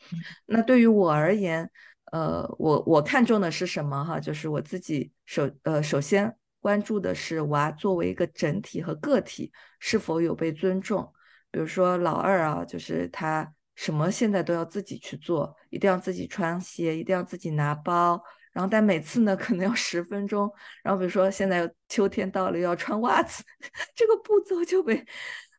[0.47, 1.69] 那对于我而言，
[2.11, 4.19] 呃，我我看重的是什么哈？
[4.19, 11.13] 就是我自己首呃首先关注的是娃作为一个整体和个体是否有被尊重。
[11.51, 13.53] 比如说老二啊，就是他。
[13.75, 20.51] 什么现在都要自己去做，一定要自己穿鞋，一定要自己拿包，然后但每次呢可能要十分钟，
[20.83, 23.43] 然后比如说现在秋天到了要穿袜子，
[23.95, 25.05] 这个步骤就被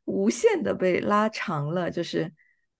[0.04, 1.90] 无限的被拉长了。
[1.90, 2.32] 就是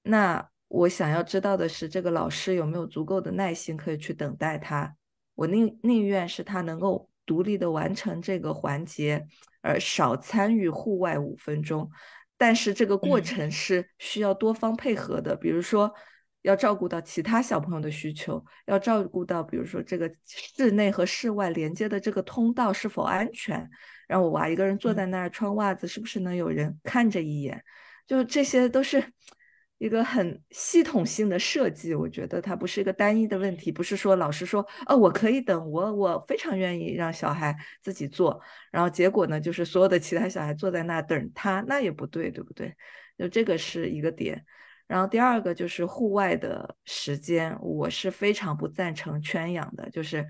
[0.03, 4.95] 那我想要知道的是，这个老师有没有足够的耐心可以去等待他？
[5.35, 9.27] 我宁宁愿是他能够独立的完成这个环节，
[9.63, 11.91] 而少参与户外五分钟。
[12.43, 15.95] 但是这个过嗯程是需要多方配合的，比如说
[16.43, 23.71] 要照顾到其他小朋友的需求，要照顾到比如说这个室内和室外连接的这个通道是否安全，
[24.09, 27.63] 让我娃一个人坐在那儿穿袜子，是不是能有人看着一眼？
[28.09, 29.01] 就这些都是
[29.83, 42.73] 一个很系统性的设计，我觉得它不是一个单一的问题，不是说老师说哦我可以等我我非常愿意让小孩自己做，然后结果呢就是所有的其他小孩坐在那等他，那也不对，对不对？
[43.19, 44.45] 就这个是一个点。
[44.87, 50.25] 然后第二个就是户外的时间，我是非常不赞成圈养的，就是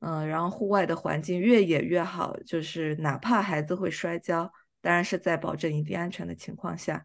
[0.00, 4.50] 嗯，然后户外的环境越野越好，就是哪怕孩子会摔跤。
[4.80, 7.04] 当然是在保证一定安全的情况下，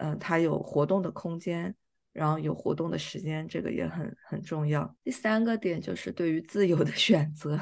[0.00, 1.74] 嗯、呃，他有活动的空间，
[2.12, 4.96] 然后有活动的时间，这个也很很重要。
[5.04, 7.60] 第三个点就是对于自由的选择，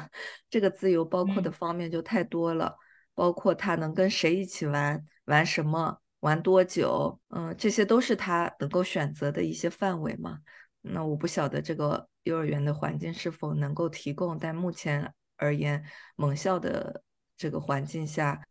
[0.49, 2.77] 这个自由包括的方面就太多了，嗯、
[3.13, 10.39] 包括他能跟谁一起玩，玩什么，玩多久，嗯，这些都是他能够选择的一些范围嘛。
[10.81, 15.83] 那我不晓得这个幼儿园的环境是否能够提供，但目前而言，
[16.15, 17.03] 蒙校的
[17.35, 18.41] 这个环境下。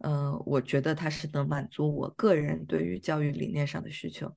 [0.00, 4.34] 嗯、呃，我觉得它是能满足我个人对于教育理念上的需求。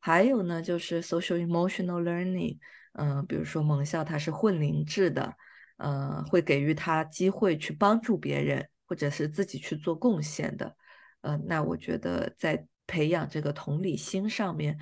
[0.00, 2.58] 还有呢，就是 social emotional learning，
[2.92, 5.34] 嗯、比如说蒙校它是混龄制的，
[5.78, 10.76] 呃，会给予他机会去帮助别人，或者是自己去做贡献的。
[11.22, 14.78] 呃，那我觉得在培养这个同理心上面，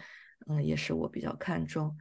[0.48, 1.96] 嗯、也是我比较看重。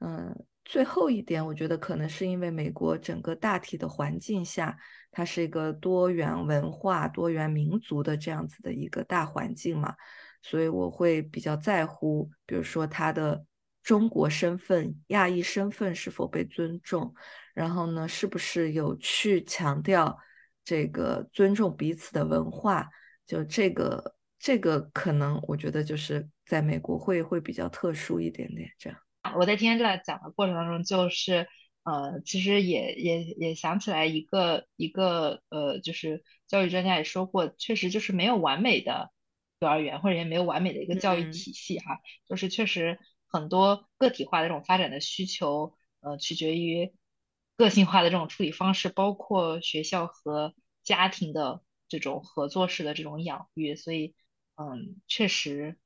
[0.00, 4.76] 嗯、最后一点，我觉得可能是因为美国整个大体的环境下。
[5.12, 9.94] 它是一个多元文化、多元民族的这样子的一个大环境嘛，
[10.42, 13.42] 所以我会比较在乎，比如说他的
[13.82, 17.14] 中国身份、亚裔身份是否被尊重，
[17.54, 20.14] 然后呢，是不是有去强调
[20.62, 22.86] 这个尊重彼此的文化，
[23.26, 29.05] 就这个这个可能我觉得就是在美国会会比较特殊一点点这样。
[29.36, 31.48] 我在今天这样讲的过程当中，就是。
[31.88, 39.12] 呃，其实也也也想起来一个一个呃，就是教育专家也说过，确实就是没有完美的
[39.60, 42.98] 幼儿园，或者也没有完美的一个教育体系哈，嗯、就是确实
[43.28, 46.92] 很多个体化的这种发展的需求，呃，取决于
[47.56, 54.16] 个性化的这种处理方式，包括学校和家庭的这种合作式的这种养育，所以
[54.56, 55.78] 嗯，确实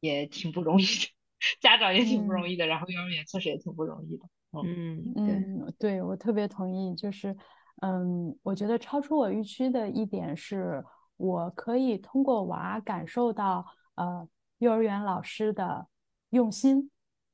[0.00, 1.10] 也挺不容易的，
[1.60, 4.26] 家长也挺不容易的，嗯、然后幼儿园确实也挺不容易的。
[4.64, 7.36] 嗯嗯，对我特别同意，就是
[7.82, 10.82] 嗯，我觉得超出我预期的一点是，
[11.16, 13.66] 我可以通过娃感受到
[13.96, 14.26] 呃
[14.58, 15.86] 幼儿园老师的
[16.30, 16.90] 用心。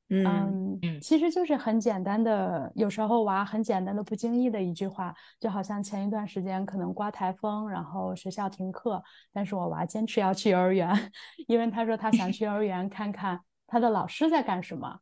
[0.09, 9.01] 嗯嗯，其实就是很简单的，有时候娃很简单的不经意的一句话，就好像前一段时间可能刮台风，然后学校停课，
[9.31, 10.89] 但是我娃坚持要去幼儿园，
[11.47, 13.39] 因为他说他想去幼儿园看看
[13.73, 14.99] 他的老师在干什么。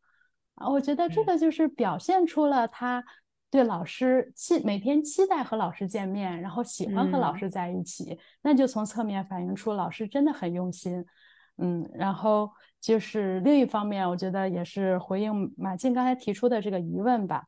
[0.56, 3.04] 啊，我觉得这个就是表现出了他
[3.50, 11.06] 对老师期每天期待和老师见面，然后喜欢和老师在一起，嗯、那就从侧面反映出老师真的很用心。
[11.58, 12.50] 嗯，然后
[12.80, 17.44] 就是另一方面，我觉得也是回应马静刚才提出的这个疑问吧。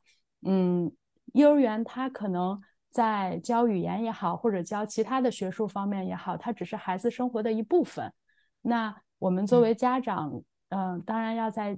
[0.46, 0.92] 嗯，
[1.34, 8.12] 幼儿园他可能在教语言也好，或者教其他的学术方面也好，它只是孩子生活的一部分。
[8.62, 10.42] 那我们作为家长，
[10.74, 11.78] 嗯、呃，当然要在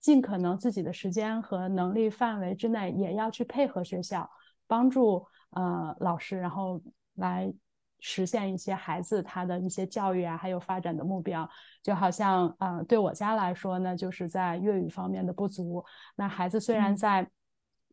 [0.00, 4.30] 尽可能自己的时间和能力范围之内，也要去配合学校，
[4.68, 6.80] 帮助呃老师，然后
[7.14, 7.52] 来
[7.98, 11.48] 实现一些孩子他的一些教育啊，还有发展的目标。
[11.82, 15.84] 就好像呃对我家来说呢，就是在粤语方面的不足。
[16.14, 17.28] 那孩子虽然在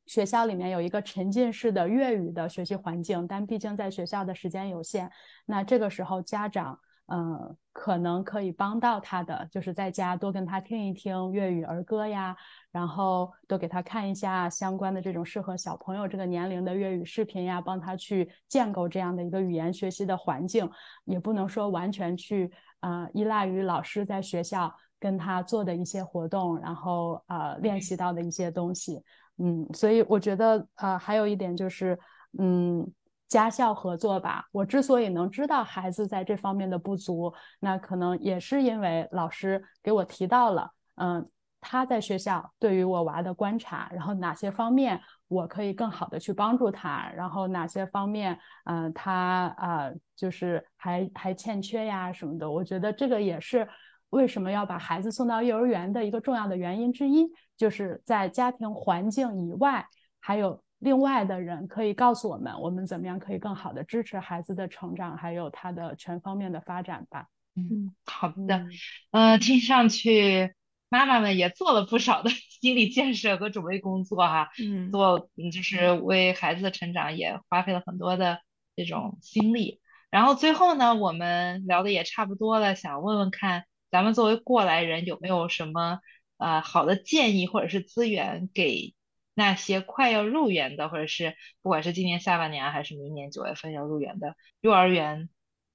[0.05, 5.09] 学校里面有一个沉浸式的粤语的学习环境，但毕竟在学校的时间有限，
[5.45, 6.79] 那这个时候家长。
[7.07, 12.35] 嗯、呃，可能可以帮到他的，就是在家多跟他听一听粤语儿歌呀，
[12.71, 20.69] 然后多给他看一下相关的这种适合小朋友这个年龄的粤语视频呀，帮他去建构这样的一个语言学习的环境。
[21.03, 22.49] 也不能说完全去
[22.79, 29.01] 呃依赖于老师在学校跟他做的一些活动，然后呃练习到的一些东西。
[29.39, 31.99] 嗯，所以我觉得呃还有一点就是
[32.39, 32.89] 嗯。
[33.27, 34.45] 家校合作吧。
[34.51, 41.27] 我之所以能知道孩子在这方面的不足，那可能也是因为老师给我提到了，嗯，
[41.59, 52.49] 他在学校对于我娃的观察，然后哪些方面我可以更好的去帮助他，然后哪些方面，嗯、他啊、就是还还欠缺呀什么的。
[52.49, 53.67] 我觉得这个也是
[54.09, 59.83] 为什么要把孩子送到幼儿园的一个重要的原因之一，就是在家庭环境以外，
[60.19, 60.61] 还有。
[60.83, 67.27] 另外的人可以告诉我们，我们怎么样可以更好的支持孩子的成长，还有他的全方面的发展吧。
[67.55, 68.67] 嗯，好的，
[69.11, 70.53] 嗯，听上去
[70.89, 78.39] 妈妈们也做了不少的心理建设和准备工作哈，嗯，做就是为孩子的成长也花费了很多的
[78.75, 79.79] 这种心力。
[80.11, 85.99] 然后最后呢，我们聊的也差不多了，想问问看，咱们作为过来人有没有什么
[86.37, 88.93] 呃好的建议或者是资源给
[89.33, 95.29] 那些快要入园的，或者是不管是今年下半年还是明年九月份要入园的幼儿园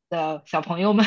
[0.09, 1.05] 的小朋友们。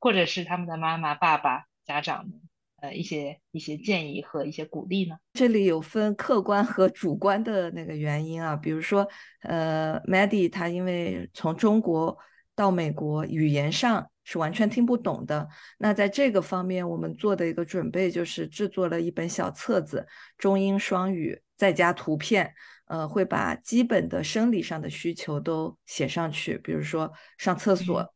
[0.00, 2.38] 或者是他们的妈妈、爸爸、家长们，
[2.82, 5.16] 呃，一些一些建议和一些鼓励呢？
[5.32, 9.08] 这里有分客观和主观的那个原因啊，比如说，
[9.40, 12.18] 呃，Maddie 他因为从中国
[12.54, 15.48] 到美国，语言上是完全听不懂的。
[15.78, 22.54] 那在这个方面，我们做的一个准备就是制作了一本小册子，中英双语，再加图片，
[22.86, 28.12] 呃，会把基本的生理上的需求都写上去，比如说上厕所。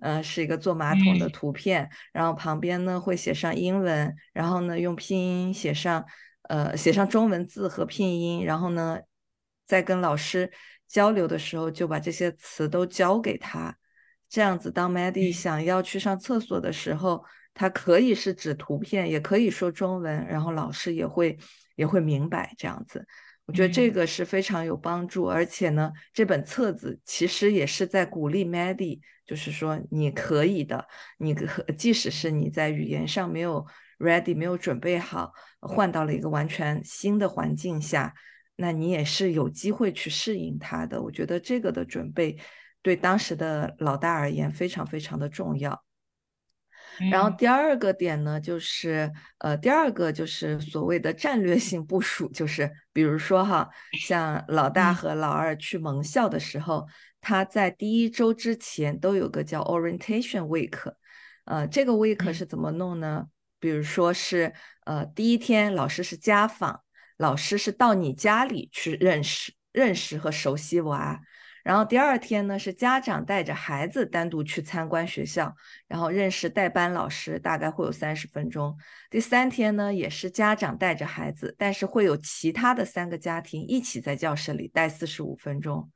[0.00, 6.02] 嗯，是一个坐马桶的图片，然后旁边呢会写上英文，然后呢用拼音写上，
[6.48, 8.98] 呃，写上中文字和拼音，然后呢，
[9.66, 10.50] 在跟老师
[10.88, 13.76] 交流的时候就把这些词都教给他，
[14.26, 21.38] 这样子当 Maddie 想要去上厕所的时候，他可以是指图片，也可以说中文，然后老师也会
[21.76, 23.06] 也会明白这样子。
[23.44, 30.86] 我觉得这个是非常有帮助，而且呢，这本册子其实也是在鼓励 Maddie，就是说你可以的，
[31.18, 33.66] 你可即使是你在语言上没有
[33.98, 38.14] ready，没有准备好，换到了一个完全新的环境下，
[38.56, 41.02] 那你也是有机会去适应它的。
[41.02, 42.38] 我觉得这个的准备
[42.80, 45.82] 对当时的老大而言非常非常的重要。
[47.10, 53.68] 然后第二个点呢，就是呃，第二个就是所谓的战略性部署，就是比如说哈，
[54.06, 56.86] 像老大和老二去盟校的时候，
[57.20, 60.92] 他在第一周之前都有个叫 orientation week，
[61.44, 63.26] 呃，这个 week 是怎么弄呢？
[63.58, 64.52] 比如说是
[64.84, 66.82] 呃，第一天老师是家访，
[67.16, 71.20] 老师是到你家里去认识、认识和熟悉娃。
[71.62, 75.54] 然后第二天呢，是家长带着孩子单独去参观学校，
[75.86, 78.76] 然后认识代班老师，大概会有三十分钟。
[79.10, 85.90] 第三天呢，也是家长带着孩子，但是会有其他的三个家庭一起在教室里待四十五分钟。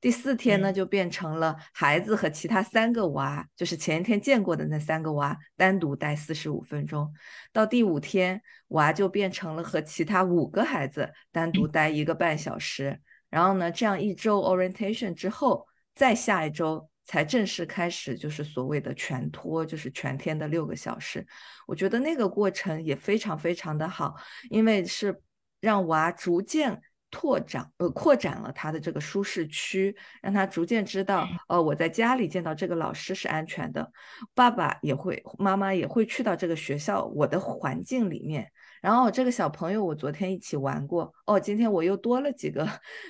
[0.00, 7.12] 第四天呢，就变成了孩子和其他三个娃，就是前一天见过的那三个娃单独待四十五分钟。
[7.52, 12.98] 到第五天，娃就变成了和其他五个孩子单独待一个半小时。
[13.30, 21.26] 然后呢，这样一周 orientation 之后，再下一周才正式开始，就是所谓的全托，就是全天的六个小时。
[21.66, 24.14] 我觉得那个过程也非常非常的好，
[24.50, 25.22] 因为是
[25.60, 33.92] 让娃逐渐拓展呃扩展了他的这个舒适区，让他逐渐知道，呃，我在家里见到这个老师是安全的，
[34.34, 38.50] 爸爸也会，妈妈也会去到这个学校我的环境里面。
[38.80, 42.66] 然后这个小朋友，我昨天一起玩过哦，今天我又多了几个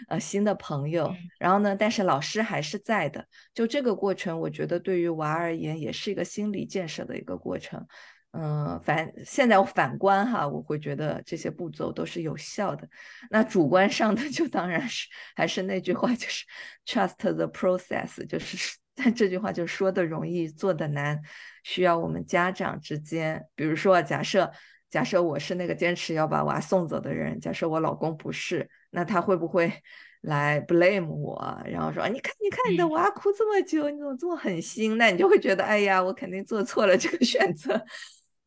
[0.08, 1.14] 呃新的朋友。
[1.38, 3.24] 然后呢，但是老师还是在的。
[3.54, 7.86] 就这个过程，我觉得对于娃而言也是一个心理建设的一个过程。
[8.32, 12.88] 嗯，反现在我反观哈，我会觉得这些步骤都是有效的。
[13.30, 16.44] 那主观上的就当然是还是那句话，就是
[16.84, 21.20] trust the process，就是但这句话就说的容易做的难，
[21.62, 24.50] 需要我们家长之间，比如说假设。
[24.90, 29.72] 假设我是那个坚持要把娃送走的人，假设我老公不是，那他会不会
[30.22, 31.62] 来 blame 我？
[31.64, 34.98] 然后说，你看，你看，你的娃哭这么久，你怎么这么狠心？
[34.98, 37.82] 那你就会觉得，哎呀，我肯定做错了这个选择。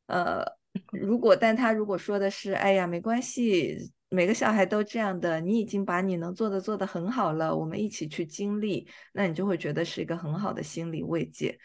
[0.08, 0.44] 呃，
[0.92, 11.58] 如果，但他如果说的是，哎呀，没关系，每个小孩都这样的，你已经把你能做的做得很好了，我们一起去经历，那你就会觉得是一个很好的心理慰藉。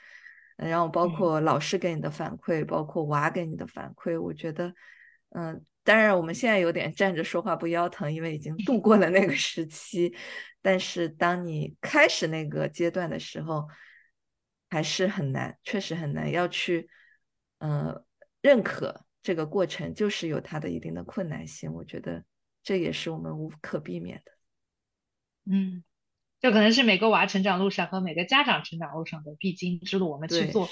[0.66, 4.74] 然后包括老师给你的反馈，包括娃给你的反馈，我觉得，
[5.30, 10.12] 嗯，当然我们现在有点站着说话不腰疼，因为已经度过了那个时期。
[10.60, 13.68] 但是当你开始那个阶段的时候，
[14.68, 16.90] 还是很难，确实很难，要去，
[17.58, 18.04] 呃，
[18.42, 21.72] 认可这个过程就是有它的一定的困难性。
[21.72, 22.24] 我觉得
[22.64, 24.32] 这也是我们无可避免的。
[25.44, 25.84] 嗯。
[26.40, 30.68] 这可能是每个娃成长路上和每个家长成长路上的必经之路，我们去做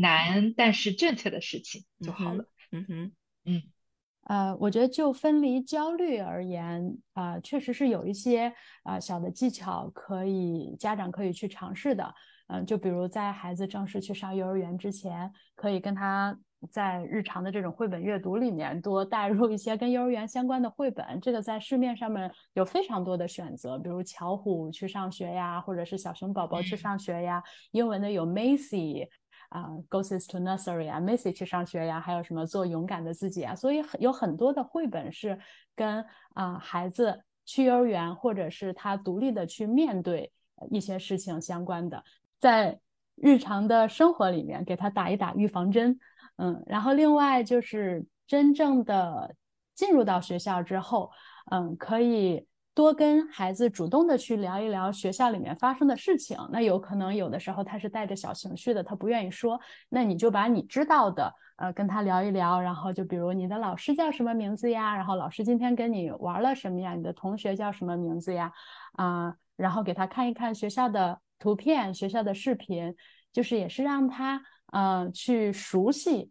[0.00, 2.46] 难但是正确的事情就好了。
[2.72, 3.12] 嗯哼，
[3.44, 3.62] 嗯，
[4.24, 8.52] 呃，我觉得就分离焦虑而言，啊，确实是有一些
[8.82, 12.14] 啊小的技巧可以家长可以去尝试的。
[12.48, 16.38] 嗯，就比如在孩子正式去上幼儿园之前，可以跟他。
[16.70, 21.20] 在日常的这种绘本阅读里面，多带入一些跟幼儿园相关的绘本。
[21.20, 27.42] 这个在市面上面有非常多的选择，比如巧虎去上学呀，或者是小熊宝宝去上学呀。
[27.70, 29.06] 英文的有 Macy，
[29.50, 35.38] 啊，goes to nursery 啊，Missy 去上学呀，还有什么做勇敢的自己啊，所以很有很多的绘本是
[35.76, 36.04] 跟
[36.34, 40.32] 啊孩子去幼儿园或者是他独立的去面对
[40.70, 42.02] 一些事情相关的，
[42.40, 42.78] 在
[43.14, 45.98] 日常的生活里面给他打一打预防针，
[46.38, 49.34] 嗯，然后另外就是真正的
[49.74, 51.10] 进入到学校之后，
[51.50, 52.46] 嗯，可以。
[52.74, 64.94] 多跟孩子主动的去聊一聊学校里面发生的事情，那有可能有的时候他是带着小情绪的，他不愿意说，那你就把你知道的，呃，跟他聊一聊，然后就比如你的老师叫什么名字呀？
[64.94, 66.94] 然后老师今天跟你玩了什么呀？
[66.94, 68.52] 你的同学叫什么名字呀？
[68.92, 72.94] 啊，然后给他看一看学校的图片、学校的视频，
[73.32, 74.40] 就是也是让他
[74.72, 76.30] 嗯去熟悉。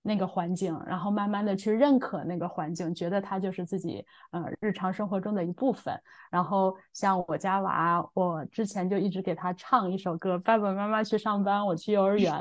[0.00, 6.00] 那个环境，然后慢慢的去认可那个环境，觉得它就是自己呃日常生活中的一部分。
[6.30, 12.32] 然后像我家娃，我之前就一直给他唱一首歌，《爸爸妈妈去上班，我去幼儿园》。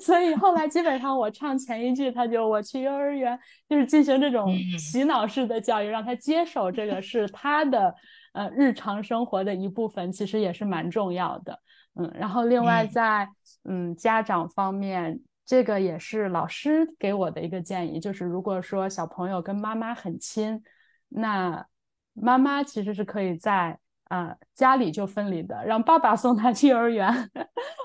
[0.00, 3.38] 所以后来基本上我唱前一句，他就我去幼儿园，
[3.68, 7.94] 就是进行这种洗脑式的教育，让他接受这个是他的
[8.32, 11.60] 呃日常生活的一部分，其实也是蛮重要的。
[11.98, 13.28] 嗯，然后另外在
[13.64, 15.20] 嗯家长方面。
[15.50, 20.62] 这个也是老师给我的一个建议，就是如果说小朋友跟妈妈很亲，
[21.08, 21.66] 那
[22.12, 27.30] 妈妈其实是可以在啊家里就分离的，让爸爸送他去幼儿园，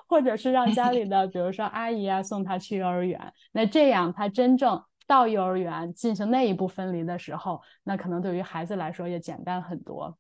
[0.10, 3.34] 或者是让家里的比如说阿姨啊送他去幼儿园。
[3.54, 10.18] 那这样他真正到幼儿园进行那一步分离的时候，那可能对于孩子来说也简单很多。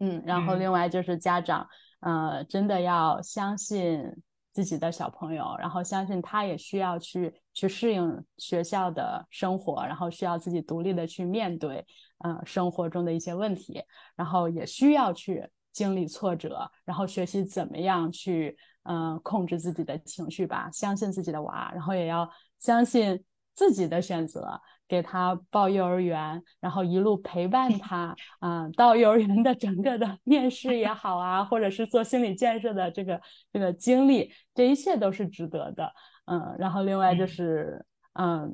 [0.00, 1.68] 嗯，然后另外就是家长，
[2.02, 4.22] 呃，真的要相信。
[4.54, 11.82] 自己的小朋友，然后相信他也需要去去适应学校的生活，然后需要自己独立的去面对，
[12.18, 13.82] 呃，生活中的一些问题，
[14.14, 23.24] 然后也需要去经历挫折，然后学习怎么样去，嗯，控制自己的情绪吧，相信自己的娃，然后也要相信
[23.54, 24.60] 自己的选择。
[24.88, 33.18] 给他报幼儿园，然后一路陪伴他，啊，到幼儿园的整个的 面试也好啊，或者是做心理建设的这个
[33.50, 35.90] 这个经历，这一切都是值得的，
[36.26, 37.82] 嗯，然后另外就是，
[38.20, 38.52] 嗯，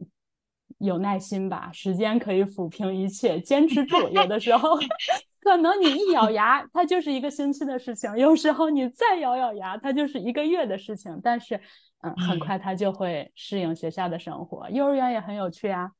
[0.78, 4.78] 有耐心吧，时间可以抚平一切，坚持住，有的时候
[5.42, 11.60] 可能你一咬牙，它就是一个星期的事情，有时候你再咬咬牙，它就是一个月的事情，但是，
[12.00, 15.90] 嗯，很快他就会适应学校的生活，幼儿园也很有趣啊。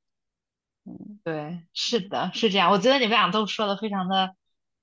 [0.87, 2.71] 嗯对，是的，是这样。
[2.71, 4.35] 我觉得你们俩都说的非常的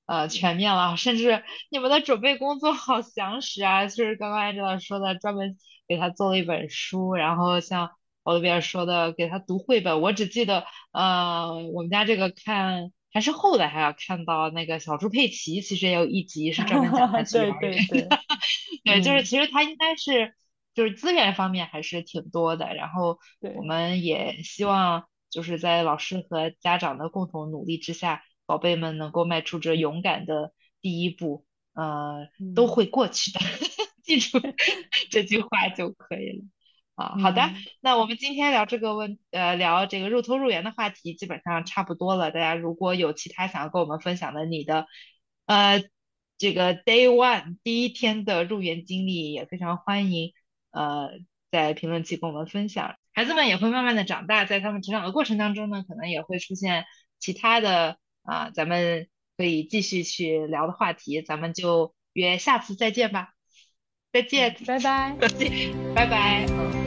[0.05, 3.87] 呃全面了，甚至你们的准备工作好详实啊。
[3.87, 7.89] 就是刚刚艾 l 说的，专门给他做了一本书，然后像
[8.23, 10.01] 奥利维说的，给他读绘本。
[10.01, 18.19] 我只记得，呃，我们家这个看还是后来还要看到那个小猪佩奇，其实也有一集是专门讲他 去幼儿园的。
[18.83, 20.35] 对，就是其实他应该是
[20.75, 22.75] 就是资源方面还是挺多的。
[22.75, 23.17] 然后
[23.55, 25.05] 我们也希望。
[25.31, 33.39] 就是在老师和家长的共同努力之下，宝贝们能够迈出这勇敢的第一步，呃，都会过去的，
[34.01, 34.39] 记住
[35.11, 36.45] 这句话就可以了。
[36.95, 42.31] 啊，好的，那我们今天聊这个问，呃，聊这个入托入园的话题，基本上差不多了。
[42.31, 44.85] 大家如果有其他想要跟我们分享的，你的，
[45.47, 45.83] 呃，
[46.37, 50.31] 这个 day one 第一天的入园经历，也非常欢迎，
[50.75, 51.09] 呃，
[51.51, 52.95] 在评论区跟我们分享。
[53.13, 56.85] 孩子们也会慢慢的长大，在他们成长的过程当中呢，可能也会出现
[57.17, 59.07] 其他的啊，咱们
[59.37, 63.33] 可以继续去聊的话题，咱们就约下次再见吧，
[64.11, 66.84] 再见，拜拜， 再见拜拜。